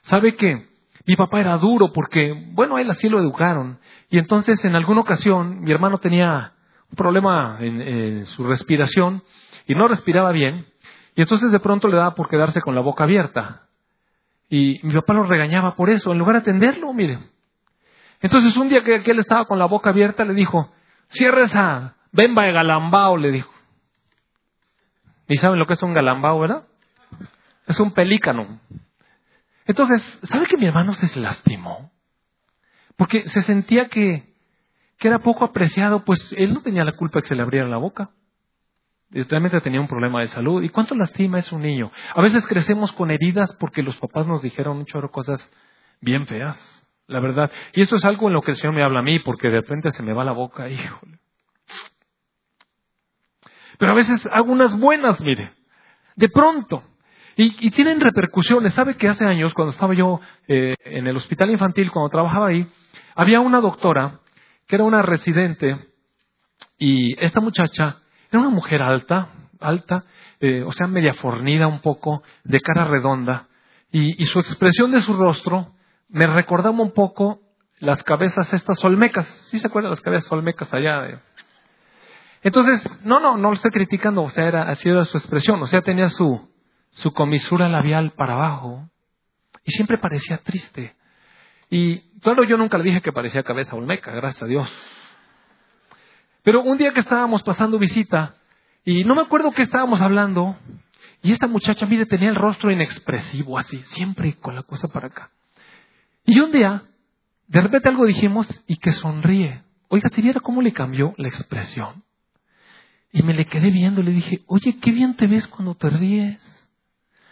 [0.01, 0.67] ¿Sabe que
[1.05, 3.77] mi papá era duro porque, bueno, él así lo educaron.
[4.09, 6.54] Y entonces en alguna ocasión mi hermano tenía
[6.89, 9.23] un problema en, su respiración
[9.67, 10.65] y no respiraba bien.
[11.15, 13.63] Y entonces de pronto le daba por quedarse con la boca abierta.
[14.49, 17.19] Y mi papá lo regañaba por eso, en lugar de atenderlo, mire.
[18.21, 20.71] Entonces un día que, él estaba con la boca abierta le dijo,
[21.07, 23.51] cierra esa bemba de galambao, le dijo.
[25.27, 26.63] ¿Y saben lo que es un galambao, verdad?
[27.67, 28.59] Es un pelícano.
[29.65, 31.91] Entonces, ¿sabe que mi hermano se lastimó?
[32.95, 34.34] Porque se sentía que,
[34.97, 37.77] que era poco apreciado, pues él no tenía la culpa que se le abriera la
[37.77, 38.11] boca.
[39.11, 40.63] Realmente tenía un problema de salud.
[40.63, 41.91] ¿Y cuánto lastima es un niño?
[42.13, 45.51] A veces crecemos con heridas porque los papás nos dijeron muchas cosas
[46.01, 46.57] bien feas,
[47.07, 47.51] la verdad.
[47.73, 49.61] Y eso es algo en lo que el Señor me habla a mí, porque de
[49.61, 51.19] repente se me va la boca, híjole.
[53.77, 55.51] Pero a veces hago unas buenas, mire.
[56.15, 56.83] De pronto,
[57.37, 58.73] y, tienen repercusiones.
[58.73, 62.65] ¿Sabe que hace años, cuando estaba yo eh, en el hospital infantil, cuando trabajaba ahí,
[63.13, 64.19] había una doctora
[64.67, 65.77] que era una residente
[66.77, 67.97] y esta muchacha
[68.29, 70.03] era una mujer alta, alta,
[70.39, 73.47] eh, o sea, media fornida un poco, de cara redonda,
[73.91, 75.73] y, su expresión de su rostro
[76.09, 77.39] me recordaba un poco
[77.79, 79.25] las cabezas estas olmecas.
[79.49, 81.21] ¿Sí se acuerdan las cabezas olmecas allá?
[82.43, 85.67] Entonces, no, no, no lo estoy criticando, o sea, era, así era su expresión, o
[85.67, 86.51] sea, tenía su,
[86.89, 88.89] su comisura labial para abajo
[89.63, 90.95] y siempre parecía triste.
[91.69, 94.71] Y claro, yo nunca le dije que parecía cabeza olmeca, gracias a Dios.
[96.43, 98.35] Pero un día que estábamos pasando visita
[98.83, 100.57] y no me acuerdo qué estábamos hablando
[101.25, 105.31] y esta muchacha, mire, tenía el rostro inexpresivo así, siempre con la cosa para acá.
[106.23, 106.83] Y un día,
[107.47, 109.63] de repente algo dijimos y que sonríe.
[109.87, 112.03] oiga, si viera cómo le cambió la expresión.
[113.11, 116.69] Y me le quedé viendo le dije, oye, qué bien te ves cuando te ríes.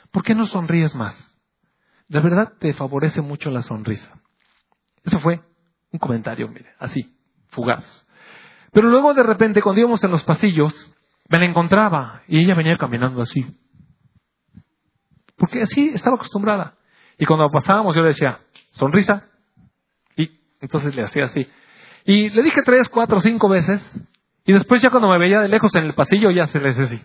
[0.09, 1.37] ¿Por qué no sonríes más?
[2.07, 4.11] De verdad te favorece mucho la sonrisa.
[5.03, 5.41] Eso fue
[5.91, 7.15] un comentario, mire, así,
[7.49, 8.07] fugaz.
[8.71, 10.73] Pero luego de repente, cuando íbamos en los pasillos,
[11.29, 13.45] me la encontraba y ella venía caminando así.
[15.37, 16.75] Porque así estaba acostumbrada.
[17.17, 18.39] Y cuando pasábamos yo le decía,
[18.71, 19.29] sonrisa.
[20.17, 21.47] Y entonces le hacía así.
[22.05, 23.81] Y le dije tres, cuatro, cinco veces.
[24.45, 26.83] Y después ya cuando me veía de lejos en el pasillo ya se le decía
[26.83, 27.01] así.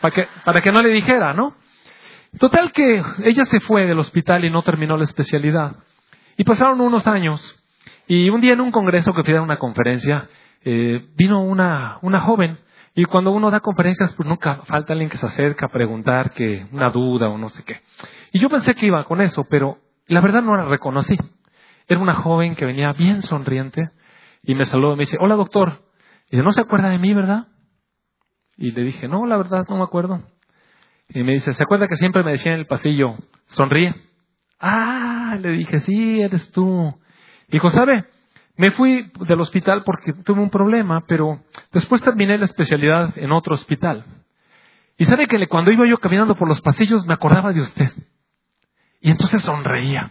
[0.00, 1.56] Para que, para que no le dijera, ¿no?
[2.38, 5.76] Total que ella se fue del hospital y no terminó la especialidad.
[6.38, 7.42] Y pasaron unos años.
[8.06, 10.30] Y un día en un congreso que fui a una conferencia,
[10.64, 12.58] eh, vino una, una joven.
[12.94, 16.64] Y cuando uno da conferencias, pues nunca falta alguien que se acerca a preguntar que
[16.70, 17.80] una duda o no sé qué.
[18.32, 21.16] Y yo pensé que iba con eso, pero la verdad no la reconocí.
[21.88, 23.90] Era una joven que venía bien sonriente
[24.44, 25.90] y me saludó y me dice, hola doctor.
[26.28, 27.48] Y dice, no se acuerda de mí, ¿verdad?
[28.56, 30.22] Y le dije, no, la verdad no me acuerdo.
[31.08, 33.16] Y me dice, ¿se acuerda que siempre me decía en el pasillo,
[33.48, 34.07] sonríe?
[34.60, 36.94] Ah, le dije, sí, eres tú.
[37.48, 38.04] Dijo, ¿sabe?
[38.56, 41.40] Me fui del hospital porque tuve un problema, pero
[41.72, 44.04] después terminé la especialidad en otro hospital.
[44.96, 47.92] Y sabe que cuando iba yo caminando por los pasillos me acordaba de usted.
[49.00, 50.10] Y entonces sonreía.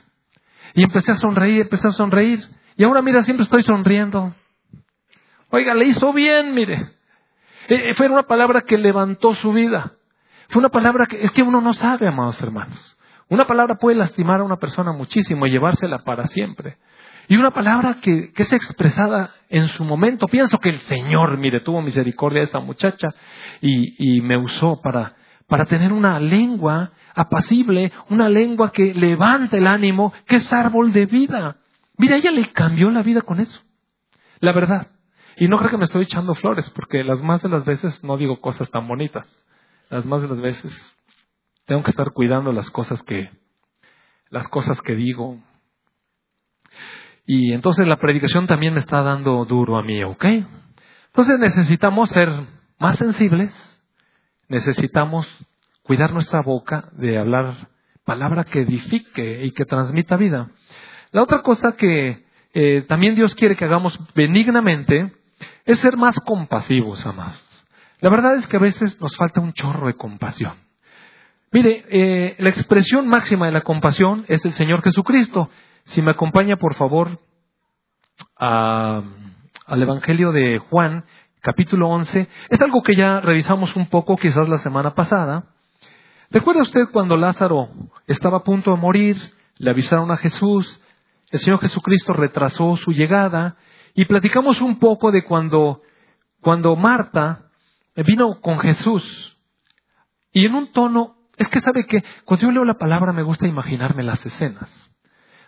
[0.74, 2.40] Y empecé a sonreír, empecé a sonreír.
[2.78, 4.34] Y ahora mira, siempre estoy sonriendo.
[5.50, 6.88] Oiga, le hizo bien, mire.
[7.68, 9.94] Eh, fue una palabra que levantó su vida.
[10.50, 12.97] Fue una palabra que es que uno no sabe, amados hermanos.
[13.30, 16.78] Una palabra puede lastimar a una persona muchísimo y llevársela para siempre.
[17.28, 20.28] Y una palabra que, es expresada en su momento.
[20.28, 23.10] Pienso que el Señor, mire, tuvo misericordia de esa muchacha
[23.62, 25.16] y, me usó para,
[25.48, 31.06] para tener una lengua apacible, una lengua que levanta el ánimo, que es árbol de
[31.06, 31.58] vida.
[31.98, 33.62] Mira, ella le cambió la vida con eso.
[34.40, 34.88] La verdad.
[35.36, 38.16] Y no creo que me estoy echando flores, porque las más de las veces no
[38.18, 39.28] digo cosas tan bonitas
[39.90, 40.97] las más de las veces
[41.67, 43.30] tengo que estar cuidando las cosas que
[44.30, 45.38] las cosas que digo.
[47.25, 50.25] Y entonces la predicación también me está dando duro a mí, ¿ok?
[51.08, 52.30] Entonces necesitamos ser
[52.80, 53.53] más sensibles,
[54.47, 55.27] necesitamos
[55.84, 57.69] cuidar nuestra boca de hablar
[58.06, 60.49] palabra que edifique y que transmita vida.
[61.12, 65.13] La otra cosa que eh, también Dios quiere que hagamos benignamente
[65.65, 67.43] es ser más compasivos, amados.
[67.99, 70.66] La verdad es que a veces nos falta un chorro de compasión.
[71.52, 75.50] Mire, eh, la expresión máxima de la compasión es el Señor Jesucristo.
[75.86, 77.20] Si me acompaña, por favor,
[78.36, 79.04] al
[79.82, 81.06] Evangelio de Juan,
[81.42, 85.46] capítulo 11, es algo que ya revisamos un poco quizás la semana pasada.
[86.30, 87.70] ¿Recuerda usted cuando Lázaro
[88.08, 89.18] estaba a punto de morir?
[89.58, 90.82] Le avisaron a Jesús,
[91.32, 93.56] el Señor Jesucristo retrasó su llegada
[93.94, 95.82] y platicamos un poco de cuando,
[96.42, 97.50] cuando Marta
[97.96, 99.38] vino con Jesús
[100.32, 103.47] y en un tono, es que sabe que cuando yo leo la palabra me gusta
[103.47, 104.69] imaginarme las escenas,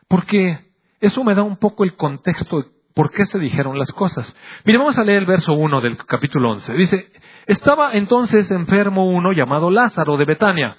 [0.07, 0.59] porque
[0.99, 4.35] eso me da un poco el contexto de por qué se dijeron las cosas.
[4.65, 6.73] Mire, vamos a leer el verso 1 del capítulo 11.
[6.73, 7.11] Dice,
[7.45, 10.77] estaba entonces enfermo uno llamado Lázaro de Betania,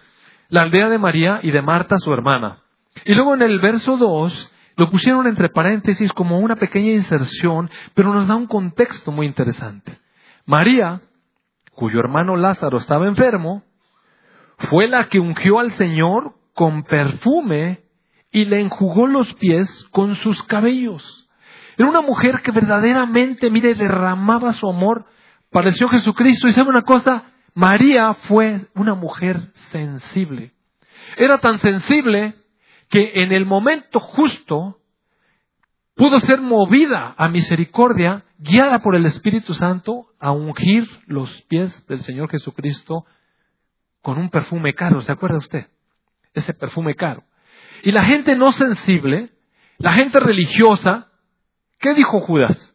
[0.48, 2.58] la aldea de María y de Marta su hermana.
[3.04, 8.12] Y luego en el verso 2 lo pusieron entre paréntesis como una pequeña inserción, pero
[8.12, 9.98] nos da un contexto muy interesante.
[10.44, 11.00] María
[11.72, 13.62] cuyo hermano Lázaro estaba enfermo,
[14.68, 17.84] fue la que ungió al Señor con perfume
[18.30, 21.28] y le enjugó los pies con sus cabellos.
[21.76, 25.06] Era una mujer que verdaderamente, mire, derramaba su amor
[25.72, 26.46] Señor Jesucristo.
[26.46, 30.52] Y sabe una cosa, María fue una mujer sensible.
[31.16, 32.34] Era tan sensible
[32.90, 34.78] que en el momento justo
[35.94, 42.00] pudo ser movida a misericordia, guiada por el Espíritu Santo, a ungir los pies del
[42.00, 43.06] Señor Jesucristo
[44.02, 45.66] con un perfume caro, ¿se acuerda usted?
[46.34, 47.22] Ese perfume caro.
[47.82, 49.30] Y la gente no sensible,
[49.78, 51.08] la gente religiosa,
[51.78, 52.74] ¿qué dijo Judas?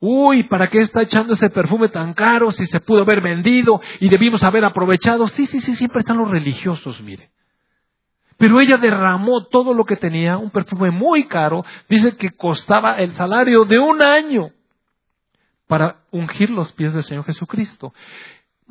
[0.00, 4.08] Uy, ¿para qué está echando ese perfume tan caro si se pudo haber vendido y
[4.08, 5.28] debimos haber aprovechado?
[5.28, 7.30] Sí, sí, sí, siempre están los religiosos, mire.
[8.36, 13.12] Pero ella derramó todo lo que tenía, un perfume muy caro, dice que costaba el
[13.12, 14.50] salario de un año
[15.68, 17.94] para ungir los pies del Señor Jesucristo.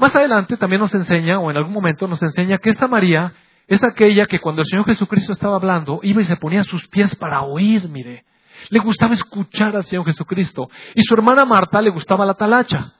[0.02, 3.34] Más adelante también nos enseña, o en algún momento nos enseña, que esta María
[3.68, 7.16] es aquella que cuando el Señor Jesucristo estaba hablando, iba y se ponía sus pies
[7.18, 8.26] para oír, mire.
[8.70, 10.68] Le gustaba escuchar al Señor Jesucristo.
[10.96, 12.94] Y su hermana Marta le gustaba la talacha.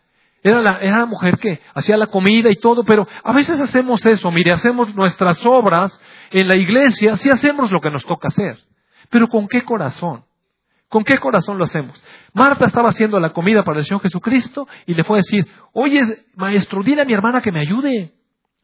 [0.44, 4.06] Era la, era la mujer que hacía la comida y todo, pero a veces hacemos
[4.06, 6.00] eso, mire, hacemos nuestras obras
[6.30, 8.60] en la iglesia, sí hacemos lo que nos toca hacer,
[9.10, 10.24] pero ¿con qué corazón?
[10.92, 12.04] ¿Con qué corazón lo hacemos?
[12.34, 16.02] Marta estaba haciendo la comida para el Señor Jesucristo y le fue a decir, oye,
[16.36, 18.14] maestro, dile a mi hermana que me ayude.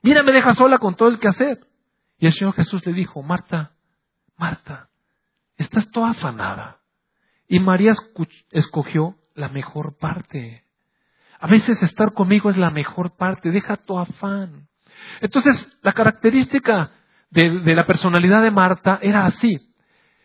[0.01, 1.57] Mira, me deja sola con todo el que hacer.
[2.19, 3.71] Y el Señor Jesús le dijo, Marta,
[4.35, 4.89] Marta,
[5.55, 6.79] estás toda afanada.
[7.47, 7.93] Y María
[8.51, 10.65] escogió la mejor parte.
[11.39, 14.67] A veces estar conmigo es la mejor parte, deja tu afán.
[15.21, 16.91] Entonces, la característica
[17.29, 19.73] de, la personalidad de Marta era así,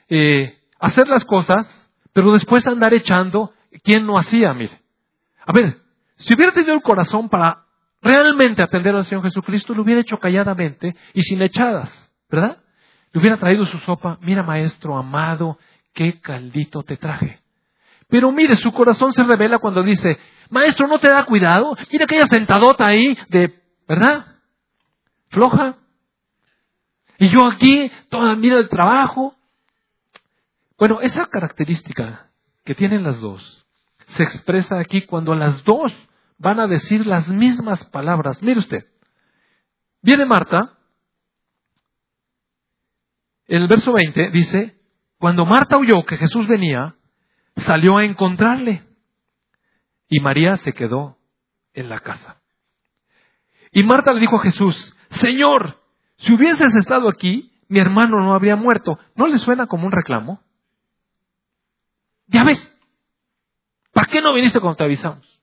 [0.08, 1.81] eh, hacer las cosas,
[2.12, 3.52] pero después andar echando,
[3.82, 4.52] ¿quién no hacía?
[4.52, 4.80] Mire,
[5.44, 5.78] a ver,
[6.16, 7.64] si hubiera tenido el corazón para
[8.00, 12.58] realmente atender al Señor Jesucristo, lo hubiera hecho calladamente y sin echadas, ¿verdad?
[13.12, 15.58] Le hubiera traído su sopa, mira maestro amado,
[15.92, 17.40] qué caldito te traje.
[18.08, 20.18] Pero mire, su corazón se revela cuando dice,
[20.50, 21.76] maestro, ¿no te da cuidado?
[21.90, 23.54] Mira aquella sentadota ahí de,
[23.88, 24.26] ¿verdad?
[25.28, 25.76] Floja.
[27.18, 29.34] Y yo aquí, toda, mira el trabajo.
[30.82, 32.32] Bueno, esa característica
[32.64, 33.64] que tienen las dos
[34.04, 35.94] se expresa aquí cuando las dos
[36.38, 38.42] van a decir las mismas palabras.
[38.42, 38.84] Mire usted,
[40.02, 40.76] viene Marta,
[43.46, 44.76] en el verso 20 dice,
[45.18, 46.96] cuando Marta oyó que Jesús venía,
[47.58, 48.82] salió a encontrarle
[50.08, 51.16] y María se quedó
[51.74, 52.42] en la casa.
[53.70, 55.80] Y Marta le dijo a Jesús, Señor,
[56.16, 58.98] si hubieses estado aquí, mi hermano no habría muerto.
[59.14, 60.42] ¿No le suena como un reclamo?
[62.26, 62.60] Ya ves,
[63.92, 65.40] ¿para qué no viniste cuando te avisamos?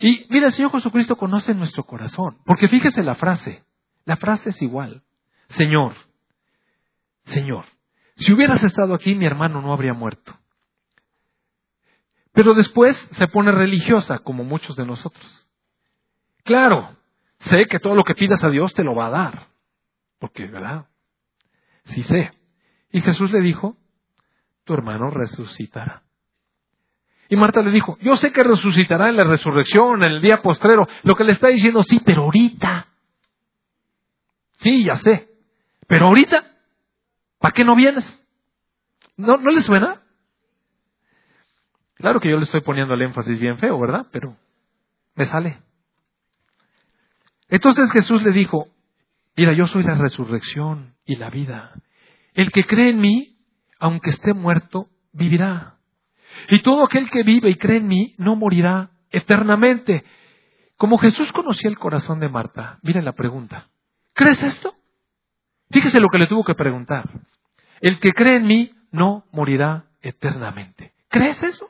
[0.00, 3.64] Y mira, el Señor Jesucristo conoce nuestro corazón, porque fíjese la frase,
[4.04, 5.02] la frase es igual.
[5.48, 5.94] Señor,
[7.24, 7.64] Señor,
[8.16, 10.38] si hubieras estado aquí, mi hermano no habría muerto.
[12.32, 15.48] Pero después se pone religiosa, como muchos de nosotros.
[16.44, 16.96] Claro,
[17.38, 19.46] sé que todo lo que pidas a Dios te lo va a dar.
[20.18, 20.86] Porque, ¿verdad?
[21.84, 22.32] Sí sé.
[22.90, 23.76] Y Jesús le dijo,
[24.64, 26.02] tu hermano resucitará.
[27.28, 30.86] Y Marta le dijo, yo sé que resucitará en la resurrección, en el día postrero.
[31.02, 32.86] Lo que le está diciendo, sí, pero ahorita.
[34.58, 35.28] Sí, ya sé.
[35.86, 36.54] Pero ahorita
[37.44, 38.06] ¿Para qué no vienes?
[39.18, 40.00] ¿No, ¿No le suena?
[41.96, 44.06] Claro que yo le estoy poniendo el énfasis bien feo, ¿verdad?
[44.10, 44.34] Pero
[45.14, 45.58] me sale.
[47.50, 48.68] Entonces Jesús le dijo,
[49.36, 51.74] mira, yo soy la resurrección y la vida.
[52.32, 53.33] El que cree en mí,
[53.84, 55.76] aunque esté muerto, vivirá.
[56.48, 60.04] Y todo aquel que vive y cree en mí, no morirá eternamente.
[60.78, 63.68] Como Jesús conocía el corazón de Marta, miren la pregunta.
[64.14, 64.74] ¿Crees esto?
[65.70, 67.10] Fíjese lo que le tuvo que preguntar.
[67.82, 70.94] El que cree en mí no morirá eternamente.
[71.10, 71.68] ¿Crees eso?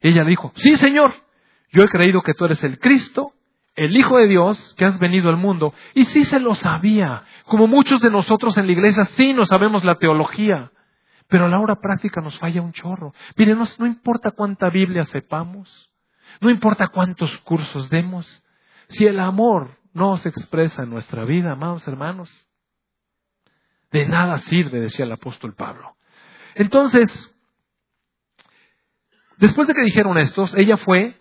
[0.00, 1.14] Ella dijo, sí, Señor,
[1.70, 3.34] yo he creído que tú eres el Cristo,
[3.80, 5.72] el Hijo de Dios, que has venido al mundo.
[5.94, 9.84] Y sí se lo sabía, como muchos de nosotros en la iglesia sí no sabemos
[9.84, 10.70] la teología,
[11.28, 13.14] pero a la hora práctica nos falla un chorro.
[13.36, 15.90] Miren, no, no importa cuánta Biblia sepamos,
[16.42, 18.44] no importa cuántos cursos demos,
[18.88, 22.30] si el amor no se expresa en nuestra vida, amados hermanos,
[23.92, 25.96] de nada sirve, decía el apóstol Pablo.
[26.54, 27.34] Entonces,
[29.38, 31.19] después de que dijeron estos, ella fue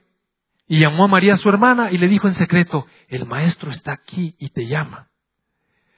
[0.69, 4.35] y llamó a María su hermana y le dijo en secreto, el maestro está aquí
[4.37, 5.07] y te llama.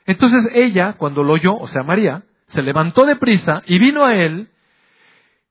[0.05, 4.15] Entonces ella, cuando lo oyó, o sea María, se levantó de prisa y vino a
[4.15, 4.49] él,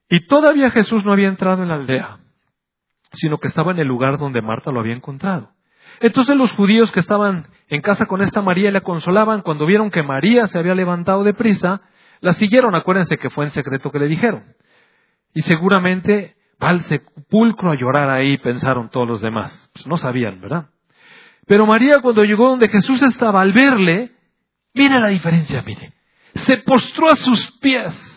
[0.09, 2.19] y todavía Jesús no había entrado en la aldea,
[3.13, 5.53] sino que estaba en el lugar donde Marta lo había encontrado.
[6.01, 9.91] Entonces los judíos que estaban en casa con esta María y la consolaban, cuando vieron
[9.91, 11.83] que María se había levantado de prisa,
[12.21, 14.55] la siguieron, acuérdense que fue en secreto que le dijeron.
[15.35, 19.71] Y seguramente va al sepulcro a llorar ahí, pensaron todos los demás.
[19.73, 20.67] Pues no sabían, ¿verdad?
[21.47, 24.13] Pero María cuando llegó donde Jesús estaba, al verle,
[24.75, 25.93] mira la diferencia, mire,
[26.35, 28.11] se postró a sus pies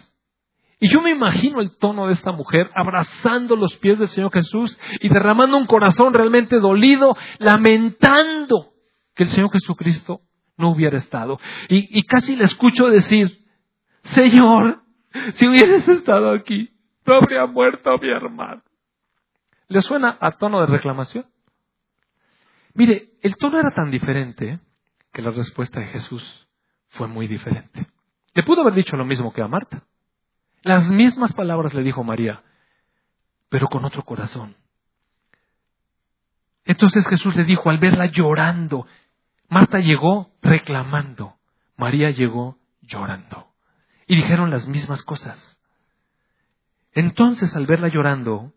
[0.83, 4.77] y yo me imagino el tono de esta mujer abrazando los pies del Señor Jesús
[4.99, 8.73] y derramando un corazón realmente dolido, lamentando
[9.15, 10.19] que el Señor Jesucristo
[10.57, 11.39] no hubiera estado.
[11.69, 13.45] Y, casi le escucho decir,
[14.03, 14.83] Señor,
[15.35, 16.71] si hubieras estado aquí,
[17.05, 18.61] no habría muerto mi hermano.
[19.67, 21.25] ¿Le suena a tono de reclamación?
[22.73, 24.59] Mire, el tono era tan diferente
[25.11, 26.47] que la respuesta de Jesús
[26.89, 27.87] fue muy diferente.
[28.33, 29.83] Le pudo haber dicho lo mismo que a Marta.
[30.63, 32.41] Las mismas palabras le dijo María,
[33.49, 34.55] pero con otro corazón.
[36.65, 38.87] Entonces Jesús le dijo al verla llorando,
[39.49, 41.35] Marta llegó reclamando,
[41.75, 43.47] María llegó llorando.
[44.07, 45.59] Y dijeron las mismas cosas.
[46.93, 48.53] Entonces al verla llorando,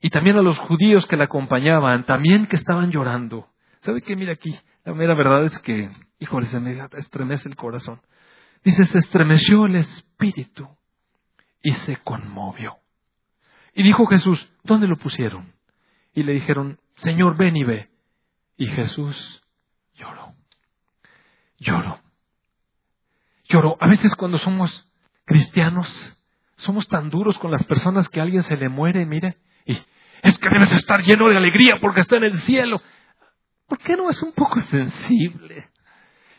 [0.00, 3.48] y también a los judíos que la acompañaban, también que estaban llorando,
[3.80, 4.16] ¿sabe qué?
[4.16, 8.00] Mira aquí, la mera verdad es que, híjole, se me estremece el corazón.
[8.64, 10.68] Dice, se estremeció el espíritu
[11.62, 12.78] y se conmovió.
[13.74, 15.54] Y dijo Jesús, ¿dónde lo pusieron?
[16.14, 17.90] Y le dijeron, Señor, ven y ve.
[18.56, 19.42] Y Jesús
[19.94, 20.34] lloró.
[21.58, 22.00] Lloró.
[23.48, 23.76] Lloró.
[23.80, 24.88] A veces cuando somos
[25.24, 25.88] cristianos,
[26.62, 29.36] somos tan duros con las personas que a alguien se le muere, mire,
[29.66, 29.76] y
[30.22, 32.80] es que debes estar lleno de alegría porque está en el cielo.
[33.66, 35.68] ¿Por qué no es un poco sensible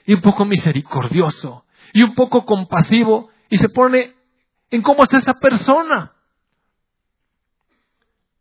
[0.05, 4.13] y un poco misericordioso y un poco compasivo y se pone
[4.69, 6.13] en cómo está esa persona?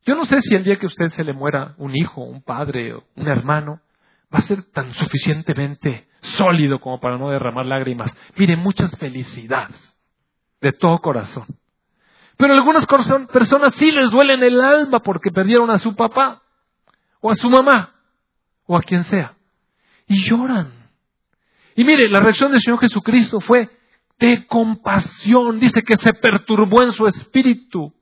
[0.05, 2.95] Yo no sé si el día que usted se le muera un hijo, un padre,
[3.15, 3.81] un hermano,
[4.33, 8.17] va a ser tan suficientemente sólido como para no derramar lágrimas.
[8.37, 9.99] Mire, muchas felicidades
[10.61, 11.47] de todo corazón.
[12.43, 12.85] Pero algunas
[13.33, 16.43] personas sí les duelen el alma porque perdieron a su papá
[17.21, 17.95] o a su mamá
[18.67, 19.37] o a quien sea.
[20.09, 20.73] Y lloran.
[21.77, 23.71] Y mire, la reacción del Señor Jesucristo fue
[24.19, 25.61] de compasión.
[25.61, 27.95] Dice que se perturbó en su espíritu.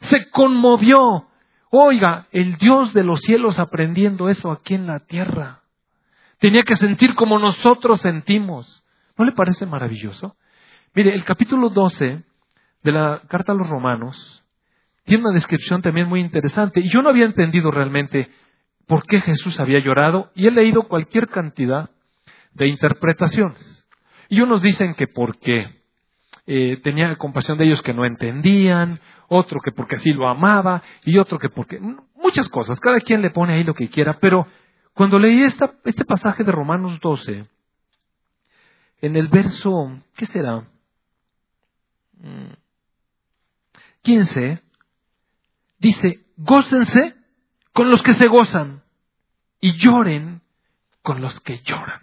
[0.00, 1.28] Se conmovió.
[1.70, 5.60] Oiga, el Dios de los cielos aprendiendo eso aquí en la tierra.
[6.40, 8.82] Tenía que sentir como nosotros sentimos.
[9.16, 10.34] ¿No le parece maravilloso?
[10.94, 12.24] Mire, el capítulo 12
[12.82, 14.44] de la carta a los romanos
[15.08, 16.80] tiene una descripción también muy interesante.
[16.80, 18.30] Y yo no había entendido realmente
[18.86, 21.90] por qué Jesús había llorado y he leído cualquier cantidad
[22.52, 23.86] de interpretaciones.
[24.28, 25.82] Y unos dicen que porque
[26.46, 31.16] eh, tenía compasión de ellos que no entendían, otro que porque así lo amaba y
[31.18, 31.80] otro que porque...
[32.14, 34.46] Muchas cosas, cada quien le pone ahí lo que quiera, pero
[34.92, 37.46] cuando leí esta, este pasaje de Romanos 12,
[39.00, 40.64] en el verso, ¿qué será?
[44.08, 44.58] 15, mm,
[45.78, 47.14] dice, gócense
[47.74, 48.82] con los que se gozan
[49.60, 50.40] y lloren
[51.02, 52.00] con los que lloran.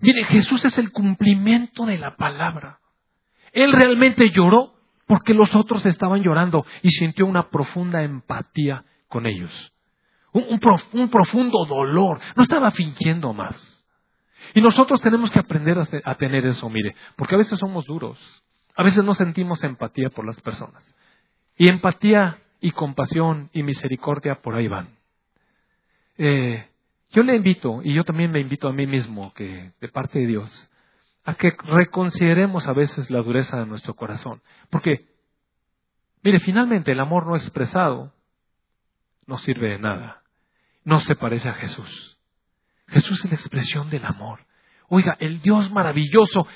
[0.00, 2.80] Mire, Jesús es el cumplimiento de la palabra.
[3.52, 4.74] Él realmente lloró
[5.06, 9.72] porque los otros estaban llorando y sintió una profunda empatía con ellos.
[10.32, 10.58] Un,
[11.10, 12.20] profundo dolor.
[12.34, 13.54] No estaba fingiendo más.
[14.52, 18.18] Y nosotros tenemos que aprender a tener eso, mire, porque a veces somos duros.
[18.76, 20.82] A veces no sentimos empatía por las personas.
[21.56, 24.88] Y empatía y compasión y misericordia por ahí van.
[26.16, 26.68] Eh,
[27.10, 30.26] yo le invito, y yo también me invito a mí mismo, que de parte de
[30.26, 30.70] Dios,
[31.24, 34.42] a que reconsideremos a veces la dureza de nuestro corazón.
[34.70, 35.06] Porque,
[36.22, 38.12] mire, finalmente el amor no expresado
[39.26, 40.22] no sirve de nada.
[40.84, 42.18] No se parece a Jesús.
[42.88, 44.40] Jesús es la expresión del amor.
[44.88, 46.46] Oiga, el Dios maravilloso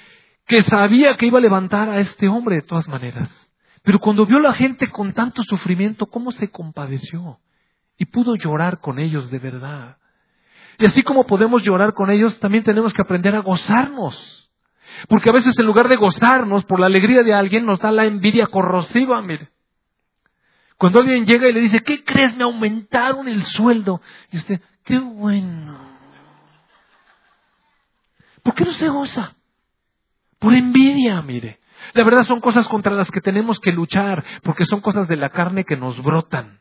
[0.47, 3.48] que sabía que iba a levantar a este hombre de todas maneras.
[3.83, 7.39] Pero cuando vio a la gente con tanto sufrimiento, ¿cómo se compadeció?
[7.97, 9.99] Y pudo llorar con ellos de verdad.
[10.79, 14.39] Y así como podemos llorar con ellos, también tenemos que aprender a gozarnos
[15.07, 18.05] porque a veces en lugar de gozarnos por la alegría de alguien, nos da la
[18.05, 19.51] envidia corrosiva, mire.
[20.77, 22.37] Cuando alguien llega y le dice, ¿qué crees?
[22.37, 24.01] Me aumentaron el sueldo.
[24.31, 25.79] Y usted, qué bueno.
[28.43, 29.35] ¿Por qué no se goza?
[30.39, 31.61] Por envidia, mire.
[31.95, 35.31] La verdad son cosas contra las que tenemos que luchar, porque son cosas de la
[35.31, 36.61] carne que nos brotan.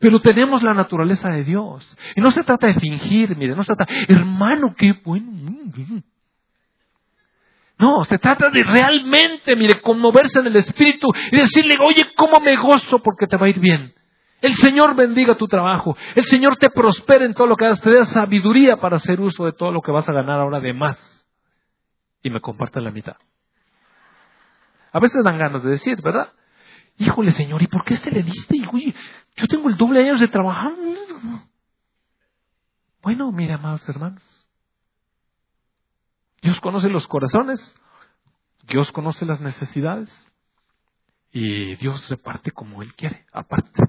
[0.00, 1.96] Pero tenemos la naturaleza de Dios.
[2.14, 5.32] Y no se trata de fingir, mire, no se trata, hermano, qué bueno.
[7.78, 12.56] No, se trata de realmente, mire, conmoverse en el espíritu y decirle, oye, ¿cómo me
[12.56, 13.92] gozo porque te va a ir bien?
[14.40, 15.96] El Señor bendiga tu trabajo.
[16.14, 17.80] El Señor te prospere en todo lo que hagas.
[17.80, 20.72] Te dé sabiduría para hacer uso de todo lo que vas a ganar ahora de
[20.72, 21.26] más.
[22.22, 23.16] Y me compartan la mitad.
[24.96, 26.32] A veces dan ganas de decir, ¿verdad?
[26.96, 28.56] Híjole, Señor, ¿y por qué este le diste?
[28.56, 28.94] Y,
[29.36, 30.72] yo tengo el doble de años de trabajar.
[33.02, 34.22] Bueno, mire, amados hermanos.
[36.40, 37.76] Dios conoce los corazones,
[38.62, 40.10] Dios conoce las necesidades
[41.30, 43.82] y Dios reparte como Él quiere, aparte.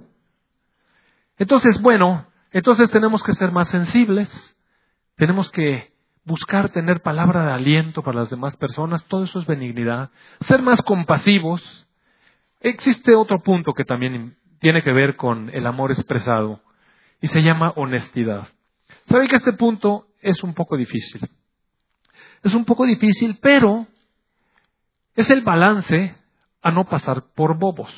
[1.37, 4.29] Entonces, bueno, entonces tenemos que ser más sensibles,
[5.15, 5.96] tenemos que
[6.27, 10.11] buscar tener palabra de aliento para las demás personas, todo eso es benignidad,
[10.41, 11.87] ser más compasivos.
[12.59, 16.59] Existe otro punto que también tiene que ver con el amor expresado
[17.21, 18.47] y se llama honestidad.
[19.05, 21.21] ¿Sabe que este punto es un poco difícil?
[22.43, 23.87] Es un poco difícil, pero
[25.15, 26.15] es el balance
[26.61, 27.91] a no pasar por bobos.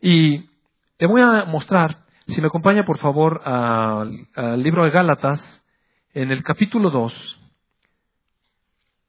[0.00, 0.50] Y
[0.96, 5.61] te voy a mostrar, si me acompaña por favor al, libro de Gálatas,
[6.12, 7.40] en el capítulo 2,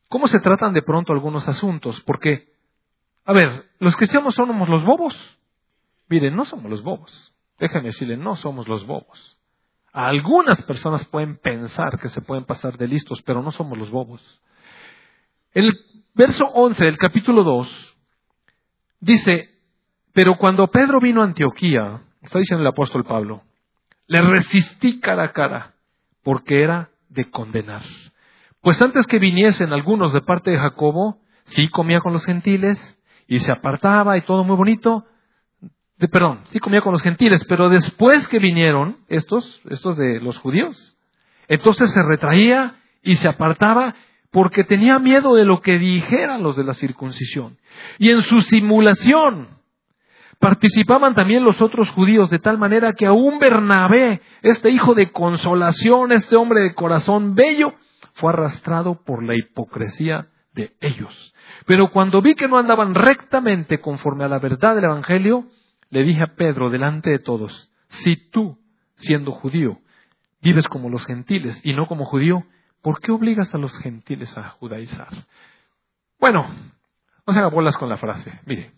[0.10, 2.02] cómo se tratan de pronto algunos asuntos.
[2.02, 2.54] Porque,
[3.26, 5.16] a ver, ¿los cristianos somos los bobos?
[6.10, 7.34] Miren, no somos los bobos.
[7.60, 9.38] Déjenme decirle, no somos los bobos.
[9.92, 14.42] Algunas personas pueden pensar que se pueden pasar de listos, pero no somos los bobos.
[15.54, 15.72] El
[16.16, 17.94] verso 11 del capítulo 2
[19.04, 19.50] Dice,
[20.14, 23.44] pero cuando Pedro vino a Antioquía, está diciendo el apóstol Pablo,
[24.08, 25.74] le resistí cara a cara,
[26.24, 27.84] porque era de condenar.
[28.62, 32.80] Pues antes que viniesen algunos de parte de Jacobo, sí comía con los gentiles
[33.28, 35.06] y se apartaba y todo muy bonito.
[35.98, 40.38] De, perdón, sí comía con los gentiles, pero después que vinieron estos, estos de los
[40.40, 40.96] judíos,
[41.48, 43.96] entonces se retraía y se apartaba
[44.32, 47.58] porque tenía miedo de lo que dijeran los de la circuncisión.
[48.00, 49.50] Y en su simulación
[50.44, 56.12] participaban también los otros judíos, de tal manera que aún Bernabé, este hijo de consolación,
[56.12, 57.72] este hombre de corazón bello,
[58.16, 61.34] fue arrastrado por la hipocresía de ellos.
[61.66, 65.46] Pero cuando vi que no andaban rectamente conforme a la verdad del Evangelio,
[65.90, 68.58] le dije a Pedro delante de todos, si tú,
[68.96, 69.80] siendo judío,
[70.42, 72.44] vives como los gentiles y no como judío,
[72.82, 75.26] ¿por qué obligas a los gentiles a judaizar?
[76.20, 76.46] Bueno,
[77.26, 78.42] no se haga bolas con la frase.
[78.46, 78.74] Mire,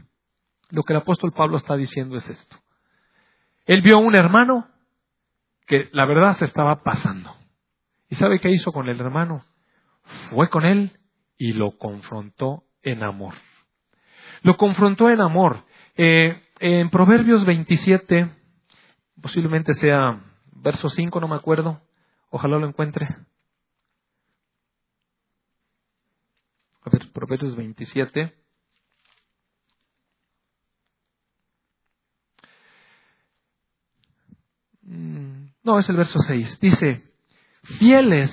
[0.76, 2.58] lo que el apóstol Pablo está diciendo es esto.
[3.66, 4.68] Él vio a un hermano
[5.66, 7.34] que la verdad se estaba pasando.
[8.10, 9.46] ¿Y sabe qué hizo con el hermano?
[10.30, 11.00] Fue con él
[11.38, 13.36] y lo confrontó en amor.
[14.42, 15.64] Lo confrontó en amor.
[15.96, 18.30] Eh, en Proverbios 27,
[19.22, 20.22] posiblemente sea
[20.52, 21.82] verso 5, no me acuerdo,
[22.30, 23.08] ojalá lo encuentre.
[26.82, 28.45] A ver, Proverbios 27.
[35.66, 36.60] No, es el verso 6.
[36.60, 37.04] Dice,
[37.80, 38.32] fieles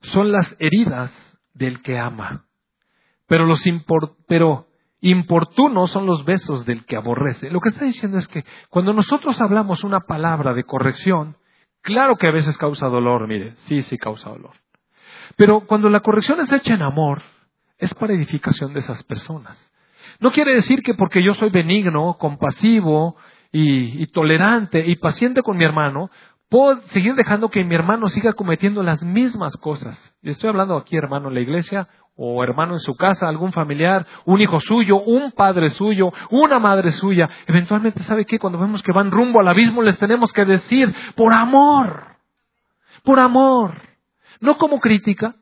[0.00, 1.12] son las heridas
[1.52, 2.46] del que ama,
[3.26, 3.62] pero, los
[4.26, 4.68] pero
[5.00, 7.50] importunos son los besos del que aborrece.
[7.50, 11.36] Lo que está diciendo es que cuando nosotros hablamos una palabra de corrección,
[11.82, 14.54] claro que a veces causa dolor, mire, sí, sí causa dolor.
[15.36, 17.22] Pero cuando la corrección es hecha en amor,
[17.78, 19.58] es para edificación de esas personas.
[20.20, 23.16] No quiere decir que porque yo soy benigno, compasivo
[23.52, 26.10] y, tolerante y paciente con mi hermano,
[26.54, 29.98] puedo seguir dejando que mi hermano siga cometiendo las mismas cosas.
[30.22, 34.40] Estoy hablando aquí, hermano, en la iglesia o hermano en su casa, algún familiar, un
[34.40, 37.28] hijo suyo, un padre suyo, una madre suya.
[37.48, 38.38] Eventualmente, ¿sabe qué?
[38.38, 42.18] Cuando vemos que van rumbo al abismo, les tenemos que decir, por amor,
[43.02, 43.74] por amor.
[44.38, 45.34] No como crítica,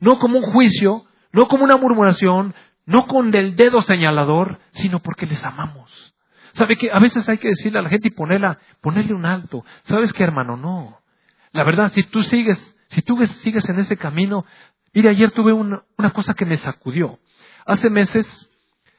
[0.00, 2.54] no como un juicio, no como una murmuración,
[2.86, 6.13] no con el dedo señalador, sino porque les amamos.
[6.54, 9.64] ¿Sabe que a veces hay que decirle a la gente y ponerla, ponerle un alto?
[9.84, 10.56] ¿Sabes qué, hermano?
[10.56, 11.00] No.
[11.52, 14.44] La verdad, si tú sigues, si tú sigues en ese camino,
[14.92, 17.18] mire, ayer tuve una, cosa que me sacudió.
[17.66, 18.50] Hace meses,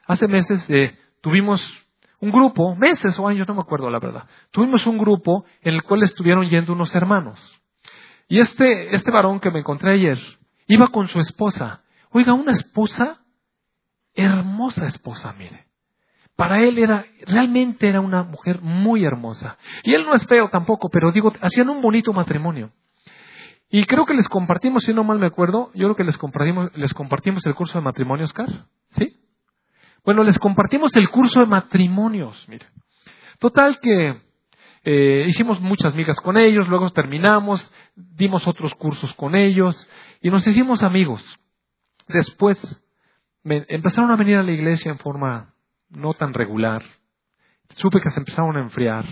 [0.06, 1.62] hace meses eh, tuvimos
[2.20, 4.24] un grupo, meses o años, no me acuerdo la verdad.
[4.50, 7.38] Tuvimos un grupo en el cual estuvieron yendo unos hermanos.
[8.28, 10.18] Y este, este varón que me encontré ayer
[10.66, 11.82] iba con su esposa
[12.16, 13.20] Oiga, una esposa,
[14.14, 15.65] hermosa esposa, mire.
[16.36, 19.56] Para él era, realmente era una mujer muy hermosa.
[19.82, 22.72] Y él no es feo tampoco, pero digo, hacían un bonito matrimonio.
[23.70, 26.70] Y creo que les compartimos, si no mal me acuerdo, yo creo que les compartimos,
[26.76, 28.66] les compartimos el curso de matrimonios, Oscar.
[28.90, 29.16] ¿Sí?
[30.04, 32.66] Bueno, les compartimos el curso de matrimonios, mire.
[33.38, 34.20] Total que
[34.84, 39.88] eh, hicimos muchas migas con ellos, luego terminamos, dimos otros cursos con ellos
[40.20, 41.22] y nos hicimos amigos.
[42.06, 42.58] Después
[43.42, 45.55] empezaron a venir a la iglesia en forma
[45.90, 46.82] no tan regular.
[47.70, 49.04] Supe que se empezaron a enfriar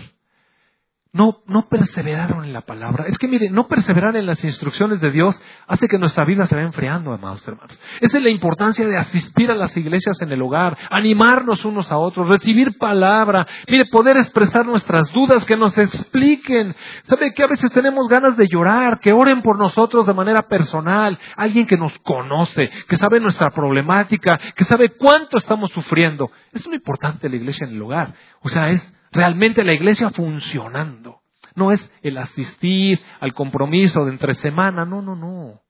[1.15, 3.05] no, no perseveraron en la palabra.
[3.07, 6.55] Es que mire, no perseverar en las instrucciones de Dios hace que nuestra vida se
[6.55, 7.79] vaya enfriando, amados hermanos.
[8.01, 11.97] Esa es la importancia de asistir a las iglesias en el hogar, animarnos unos a
[11.97, 16.75] otros, recibir palabra, mire, poder expresar nuestras dudas, que nos expliquen.
[17.03, 21.17] ¿Sabe que a veces tenemos ganas de llorar, que oren por nosotros de manera personal,
[21.37, 26.29] alguien que nos conoce, que sabe nuestra problemática, que sabe cuánto estamos sufriendo?
[26.51, 28.13] Es muy importante la iglesia en el hogar.
[28.41, 31.21] O sea, es realmente la iglesia funcionando.
[31.55, 35.61] No es el asistir al compromiso de entre semana, no, no, no.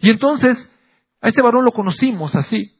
[0.00, 0.70] Y entonces,
[1.20, 2.72] a este varón lo conocimos así.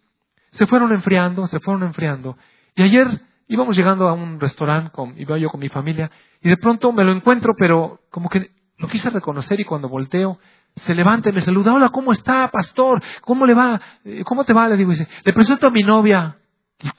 [0.53, 2.39] Se fueron enfriando, se fueron enfriando.
[2.77, 3.09] Y ayer
[3.49, 7.03] íbamos llegando a un restaurante, con, iba yo con mi familia, y de pronto me
[7.05, 10.39] lo encuentro, pero como que lo quise reconocer y cuando volteo,
[10.77, 13.03] se levanta y me saluda, hola, ¿cómo está, pastor?
[13.23, 13.81] ¿Cómo le va?
[14.05, 14.69] Eh, ¿Cómo te va?
[14.69, 16.39] Le digo, dice, le presento a mi novia.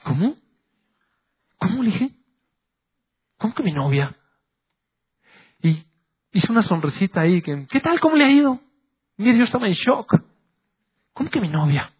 [0.04, 0.34] ¿Cómo?
[1.56, 2.19] ¿Cómo le dije?
[3.40, 4.14] ¿Cómo que mi novia?
[5.62, 5.86] Y
[6.30, 7.98] hice una sonrisita ahí, que, ¿qué tal?
[7.98, 8.60] ¿Cómo le ha ido?
[9.16, 10.14] Mire, yo estaba en shock.
[11.14, 11.90] ¿Cómo que mi novia?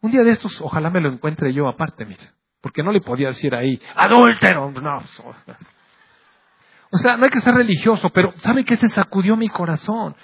[0.00, 2.30] Un día de estos, ojalá me lo encuentre yo aparte, mire,
[2.62, 5.02] porque no le podía decir ahí, adúltero, no.
[6.90, 10.16] O sea, no hay que ser religioso, pero ¿sabe qué se sacudió mi corazón?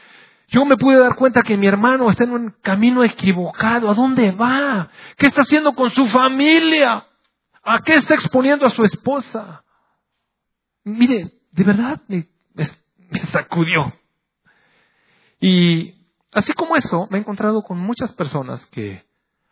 [0.48, 3.90] Yo me pude dar cuenta que mi hermano está en un camino equivocado.
[3.90, 4.88] ¿A dónde va?
[5.16, 7.06] ¿Qué está haciendo con su familia?
[7.62, 9.64] ¿A qué está exponiendo a su esposa?
[10.84, 12.28] Mire, de verdad me,
[13.26, 13.92] sacudió.
[15.40, 15.94] Y
[16.32, 19.04] así como eso, me he encontrado con muchas personas que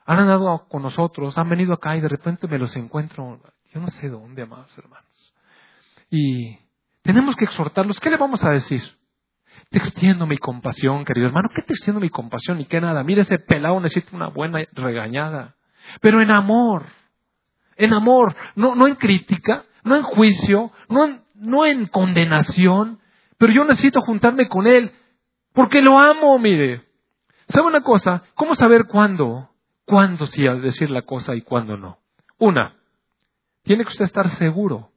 [0.05, 3.41] han andado con nosotros, han venido acá y de repente me los encuentro,
[3.73, 5.35] yo no sé dónde más, hermanos.
[6.11, 6.59] Y
[7.03, 8.01] tenemos que exhortarlos.
[8.01, 8.83] ¿Qué le vamos a decir?
[9.71, 11.49] Te extiendo mi compasión, querido hermano.
[11.55, 12.61] ¿Qué te extiendo mi compasión?
[12.61, 13.05] Y qué nada.
[13.05, 15.55] Mire, ese pelado necesita una buena regañada.
[16.01, 16.87] Pero en amor.
[17.81, 18.35] En amor.
[18.55, 23.01] No, no en crítica, no en juicio, no en, no en condenación.
[23.39, 24.93] Pero yo necesito juntarme con él.
[25.53, 26.85] Porque lo amo, mire.
[27.49, 28.23] ¿Sabe una cosa?
[28.35, 29.51] ¿Cómo saber cuándo?
[29.85, 31.99] ¿Cuándo sí al decir la cosa y cuándo no?
[32.39, 32.77] Una,
[33.65, 34.91] tiene que usted estar seguro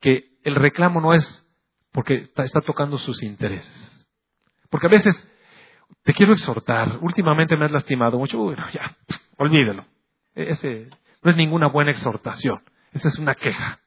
[0.00, 1.46] que el reclamo no es
[1.92, 4.06] porque está tocando sus intereses.
[4.70, 5.28] Porque a veces
[6.02, 8.96] te quiero exhortar, últimamente me has lastimado mucho, bueno, ya,
[9.36, 9.84] olvídelo.
[10.34, 10.88] E-, ese
[11.22, 12.62] no es ninguna buena exhortación,
[12.92, 13.80] esa es una queja.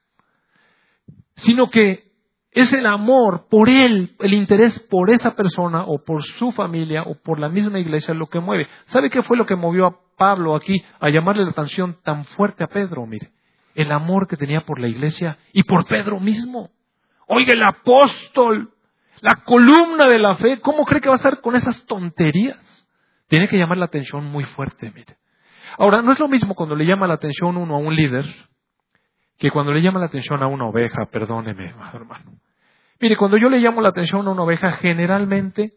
[1.36, 2.14] Sino que
[2.52, 7.16] es el amor por él, el interés por esa persona o por su familia o
[7.16, 8.68] por la misma iglesia lo que mueve.
[8.86, 12.64] ¿Sabe qué fue lo que movió a Pablo aquí a llamarle la atención tan fuerte
[12.64, 13.06] a Pedro?
[13.08, 13.32] Mire,
[13.74, 16.70] el amor que tenía por la iglesia y por Pedro mismo.
[17.28, 18.72] Oiga, el apóstol,
[19.22, 22.88] la columna de la fe, ¿cómo cree que va a estar con esas tonterías?
[23.28, 25.18] Tiene que llamar la atención muy fuerte, mire.
[25.78, 28.26] Ahora, no es lo mismo cuando le llama la atención uno a un líder
[29.38, 32.40] que cuando le llama la atención a una oveja, perdóneme, hermano.
[33.00, 35.74] Mire, cuando yo le llamo la atención a una oveja, generalmente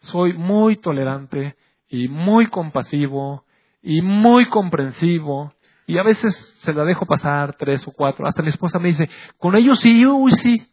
[0.00, 1.56] soy muy tolerante
[1.88, 3.44] y muy compasivo
[3.82, 5.52] y muy comprensivo
[5.88, 8.26] y a veces se la dejo pasar tres o cuatro.
[8.26, 9.08] Hasta mi esposa me dice,
[9.38, 10.70] con ellos sí, uy, sí.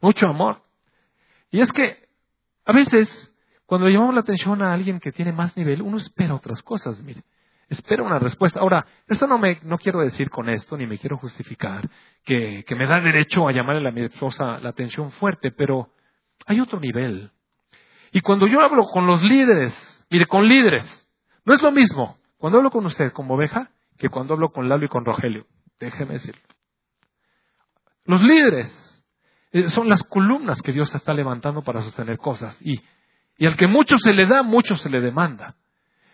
[0.00, 0.62] Mucho amor.
[1.50, 2.08] Y es que
[2.64, 3.34] a veces,
[3.68, 7.22] cuando llamamos la atención a alguien que tiene más nivel, uno espera otras cosas, mire.
[7.68, 8.60] Espera una respuesta.
[8.60, 11.86] Ahora, eso no me, no quiero decir con esto, ni me quiero justificar,
[12.24, 15.90] que, que me da derecho a llamarle a mi esposa la atención fuerte, pero
[16.46, 17.30] hay otro nivel.
[18.10, 19.74] Y cuando yo hablo con los líderes,
[20.08, 21.06] mire, con líderes,
[21.44, 24.86] no es lo mismo cuando hablo con usted como oveja que cuando hablo con Lalo
[24.86, 25.44] y con Rogelio.
[25.78, 26.40] Déjeme decirlo.
[28.06, 29.04] Los líderes
[29.52, 32.56] eh, son las columnas que Dios está levantando para sostener cosas.
[32.62, 32.80] Y,
[33.38, 35.54] y al que mucho se le da, mucho se le demanda.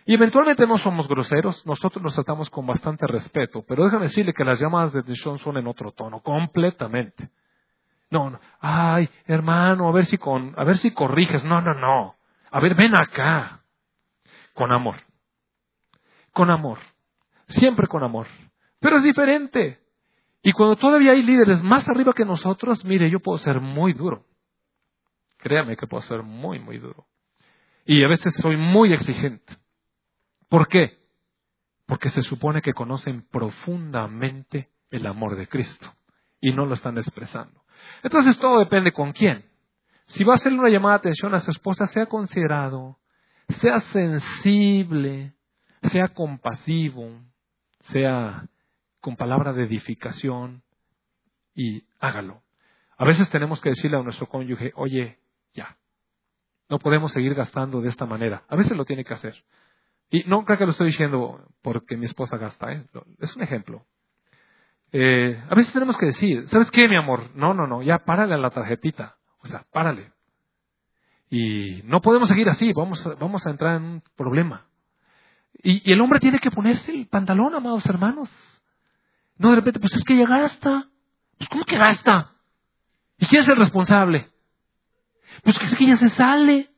[0.06, 4.44] Y eventualmente no somos groseros, nosotros nos tratamos con bastante respeto, pero déjame decirle que
[4.44, 7.30] las llamadas de atención son en otro tono, completamente.
[8.10, 11.42] No, no, ay, hermano, a ver si con, a ver si corriges.
[11.42, 12.14] No, no, no.
[12.50, 13.62] A ver, ven acá.
[14.52, 14.96] Con amor
[16.34, 16.78] con amor,
[17.46, 18.26] siempre con amor.
[18.80, 19.80] Pero es diferente.
[20.42, 24.26] Y cuando todavía hay líderes más arriba que nosotros, mire, yo puedo ser muy duro.
[25.38, 27.06] Créame que puedo ser muy, muy duro.
[27.84, 29.56] Y a veces soy muy exigente.
[30.48, 30.98] ¿Por qué?
[31.86, 35.92] Porque se supone que conocen profundamente el amor de Cristo
[36.40, 37.62] y no lo están expresando.
[38.02, 39.44] Entonces todo depende con quién.
[40.06, 42.98] Si va a hacerle una llamada de atención a su esposa, sea considerado,
[43.60, 45.34] sea sensible,
[45.82, 47.10] sea compasivo,
[47.90, 48.46] sea
[49.00, 50.62] con palabra de edificación
[51.54, 52.42] y hágalo.
[52.96, 55.18] A veces tenemos que decirle a nuestro cónyuge, oye,
[55.52, 55.76] ya,
[56.68, 58.44] no podemos seguir gastando de esta manera.
[58.48, 59.34] A veces lo tiene que hacer.
[60.10, 62.86] Y no creo que lo estoy diciendo porque mi esposa gasta, ¿eh?
[63.18, 63.84] es un ejemplo.
[64.92, 67.30] Eh, a veces tenemos que decir, ¿sabes qué, mi amor?
[67.34, 69.16] No, no, no, ya párale a la tarjetita.
[69.42, 70.12] O sea, párale.
[71.28, 74.68] Y no podemos seguir así, vamos, vamos a entrar en un problema.
[75.62, 78.30] Y, el hombre tiene que ponerse el pantalón, amados hermanos.
[79.36, 80.88] No de repente, pues es que ya gasta.
[81.38, 82.30] Pues ¿cómo que gasta?
[83.18, 84.28] ¿Y quién es el responsable?
[85.42, 86.68] Pues es que ya se sale.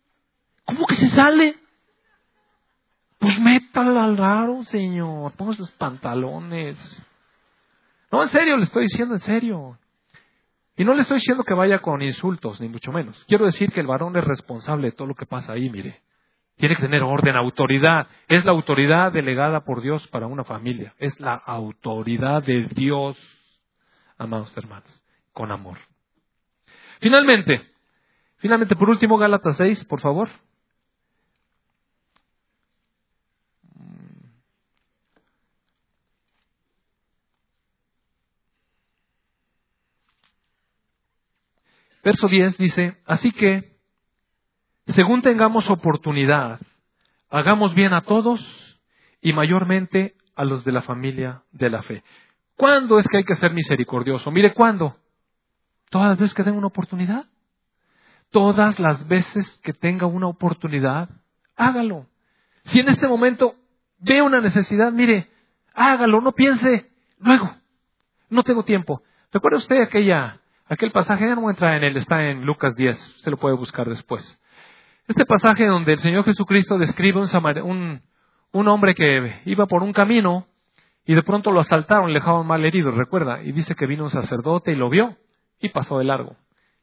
[0.64, 1.54] ¿Cómo que se sale?
[3.18, 5.32] Pues métala al raro, señor.
[5.32, 6.76] Póngase los pantalones.
[8.10, 9.78] No, en serio, le estoy diciendo en serio.
[10.76, 13.24] Y no le estoy diciendo que vaya con insultos, ni mucho menos.
[13.26, 16.02] Quiero decir que el varón es responsable de todo lo que pasa ahí, mire.
[16.56, 18.06] Tiene que tener orden, autoridad.
[18.28, 20.94] Es la autoridad delegada por Dios para una familia.
[20.98, 23.18] Es la autoridad de Dios,
[24.18, 25.02] amados hermanos,
[25.32, 25.78] con amor.
[27.00, 27.62] Finalmente,
[28.38, 30.28] finalmente, por último, Gálatas 6, por favor.
[42.06, 43.76] Verso 10 dice, así que
[44.86, 46.60] según tengamos oportunidad,
[47.28, 48.40] hagamos bien a todos
[49.20, 52.04] y mayormente a los de la familia de la fe.
[52.54, 54.30] ¿Cuándo es que hay que ser misericordioso?
[54.30, 54.96] Mire, ¿cuándo?
[55.90, 57.26] Todas las veces que den una oportunidad.
[58.30, 61.08] Todas las veces que tenga una oportunidad,
[61.56, 62.06] hágalo.
[62.64, 63.54] Si en este momento
[63.98, 65.28] ve una necesidad, mire,
[65.74, 67.54] hágalo, no piense luego.
[68.28, 69.02] No tengo tiempo.
[69.32, 71.26] ¿Recuerda usted aquella, aquel pasaje?
[71.26, 74.38] Ya no entra en él, está en Lucas 10, usted lo puede buscar después.
[75.08, 77.28] Este pasaje donde el Señor Jesucristo describe un,
[77.62, 78.02] un,
[78.52, 80.46] un hombre que iba por un camino
[81.04, 84.10] y de pronto lo asaltaron, le dejaron mal herido, recuerda, y dice que vino un
[84.10, 85.16] sacerdote y lo vio
[85.60, 86.36] y pasó de largo.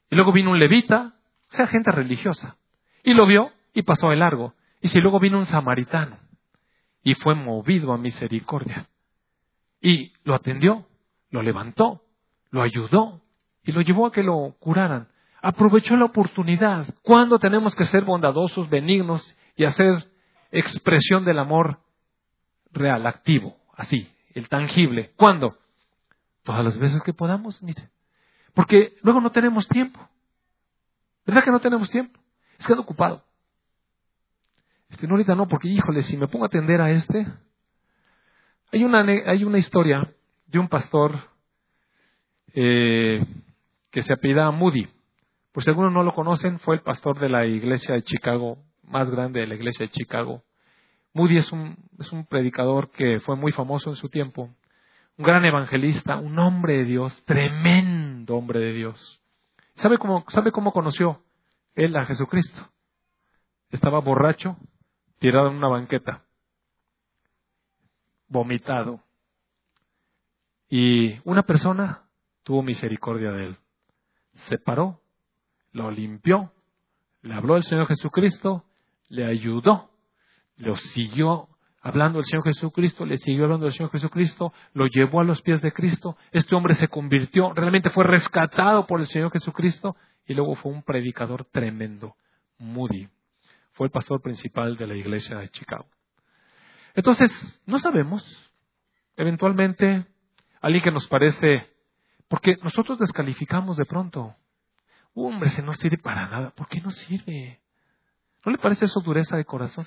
[0.09, 1.15] Y luego vino un levita,
[1.55, 2.57] sea, gente religiosa,
[3.03, 4.53] y lo vio y pasó de largo.
[4.81, 6.17] Y si luego vino un samaritano
[7.03, 8.87] y fue movido a misericordia
[9.81, 10.87] y lo atendió,
[11.29, 12.01] lo levantó,
[12.51, 13.21] lo ayudó
[13.63, 15.07] y lo llevó a que lo curaran.
[15.41, 16.87] Aprovechó la oportunidad.
[17.01, 20.09] ¿Cuándo tenemos que ser bondadosos, benignos y hacer
[20.51, 21.79] expresión del amor
[22.71, 25.11] real, activo, así, el tangible?
[25.17, 25.57] ¿Cuándo?
[26.43, 27.89] Todas las veces que podamos, mire.
[28.53, 29.99] Porque luego no tenemos tiempo.
[31.25, 32.19] ¿Verdad que no tenemos tiempo?
[32.59, 33.23] Es que ocupado.
[34.89, 37.25] Este, no, ahorita no, porque híjole, si me pongo a atender a este.
[38.71, 40.13] Hay una, hay una historia
[40.47, 41.29] de un pastor
[42.53, 43.25] eh,
[43.91, 44.87] que se apellidaba Moody.
[45.51, 49.09] Por si algunos no lo conocen, fue el pastor de la iglesia de Chicago, más
[49.09, 50.43] grande de la iglesia de Chicago.
[51.13, 54.49] Moody es un, es un predicador que fue muy famoso en su tiempo,
[55.17, 59.22] un gran evangelista, un hombre de Dios, tremendo hombre de Dios.
[59.75, 61.23] ¿Sabe cómo, sabe cómo conoció
[61.75, 62.69] él a Jesucristo?
[63.69, 64.57] Estaba borracho,
[65.19, 66.23] tirado en una banqueta,
[68.27, 69.01] vomitado.
[70.69, 72.03] Y una persona
[72.43, 73.57] tuvo misericordia de él.
[74.47, 75.01] Se paró,
[75.71, 76.51] lo limpió,
[77.21, 78.65] le habló al Señor Jesucristo,
[79.07, 79.89] le ayudó,
[80.57, 81.49] lo siguió
[81.83, 85.61] hablando del Señor Jesucristo, le siguió hablando del Señor Jesucristo, lo llevó a los pies
[85.61, 90.55] de Cristo, este hombre se convirtió, realmente fue rescatado por el Señor Jesucristo y luego
[90.55, 92.15] fue un predicador tremendo,
[92.57, 93.09] Moody.
[93.73, 95.85] Fue el pastor principal de la iglesia de Chicago.
[96.95, 97.29] Entonces,
[97.65, 98.23] no sabemos,
[99.17, 100.05] eventualmente,
[100.61, 101.69] alguien que nos parece,
[102.29, 104.37] porque nosotros descalificamos de pronto,
[105.13, 107.59] hombre, se no sirve para nada, ¿por qué no sirve?
[108.45, 109.85] ¿No le parece eso dureza de corazón?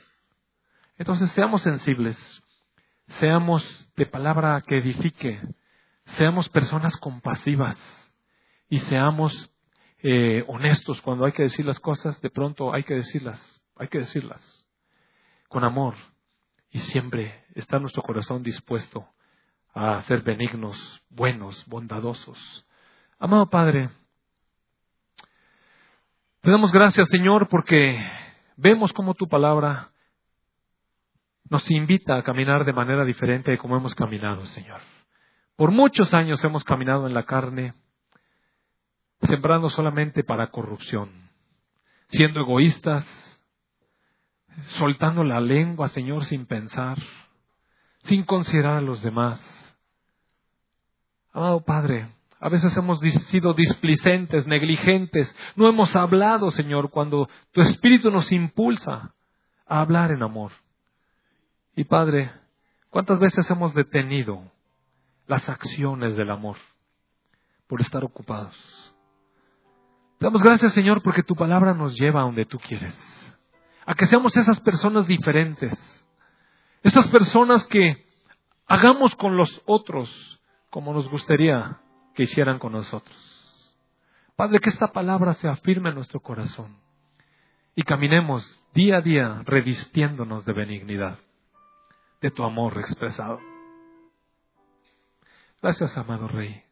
[0.99, 2.17] Entonces seamos sensibles,
[3.19, 3.63] seamos
[3.97, 5.41] de palabra que edifique,
[6.17, 7.77] seamos personas compasivas
[8.71, 9.51] y seamos
[9.99, 13.99] eh, honestos cuando hay que decir las cosas, de pronto hay que decirlas, hay que
[13.99, 14.67] decirlas
[15.49, 15.95] con amor
[16.71, 19.07] y siempre está nuestro corazón dispuesto
[19.75, 20.79] a ser benignos,
[21.11, 22.67] buenos, bondadosos.
[23.19, 23.91] Amado Padre,
[26.41, 27.99] te damos gracias Señor porque
[28.57, 29.91] vemos como tu palabra
[31.49, 34.81] nos invita a caminar de manera diferente de como hemos caminado, Señor.
[35.57, 37.75] Por muchos años hemos caminado en la carne,
[39.23, 41.31] sembrando solamente para corrupción,
[42.09, 43.07] siendo egoístas,
[44.79, 46.99] soltando la lengua, Señor, sin pensar,
[48.03, 49.41] sin considerar a los demás.
[51.33, 52.09] Amado Padre,
[52.41, 59.15] a veces hemos sido displicentes, negligentes, no hemos hablado, Señor, cuando tu Espíritu nos impulsa
[59.67, 60.53] a hablar en amor.
[61.79, 62.33] Y Padre,
[62.89, 64.51] ¿cuántas veces hemos detenido
[65.27, 66.57] las acciones del amor
[67.67, 68.57] por estar ocupados?
[70.19, 72.97] Te damos gracias, Señor, porque tu palabra nos lleva a donde tú quieres.
[73.85, 75.75] A que seamos esas personas diferentes.
[76.83, 78.07] Esas personas que
[78.67, 81.79] hagamos con los otros como nos gustaría
[82.15, 83.15] que hicieran con nosotros.
[84.35, 86.79] Padre, que esta palabra se afirme en nuestro corazón
[87.75, 91.19] y caminemos día a día revistiéndonos de benignidad
[92.21, 93.41] de tu amor expresado.
[95.63, 96.63] Gracias, amado Rey.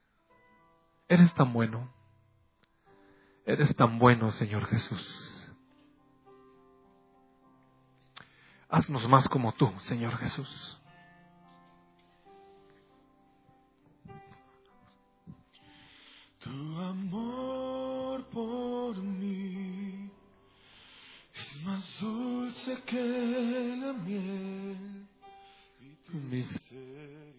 [1.09, 1.92] Eres tan bueno.
[3.47, 5.51] Eres tan bueno, Señor Jesús.
[8.68, 10.80] Haznos más como tú, Señor Jesús.
[16.40, 20.11] Tu amor por mí
[21.34, 25.03] es más dulce que la miel.
[26.14, 27.34] Mr.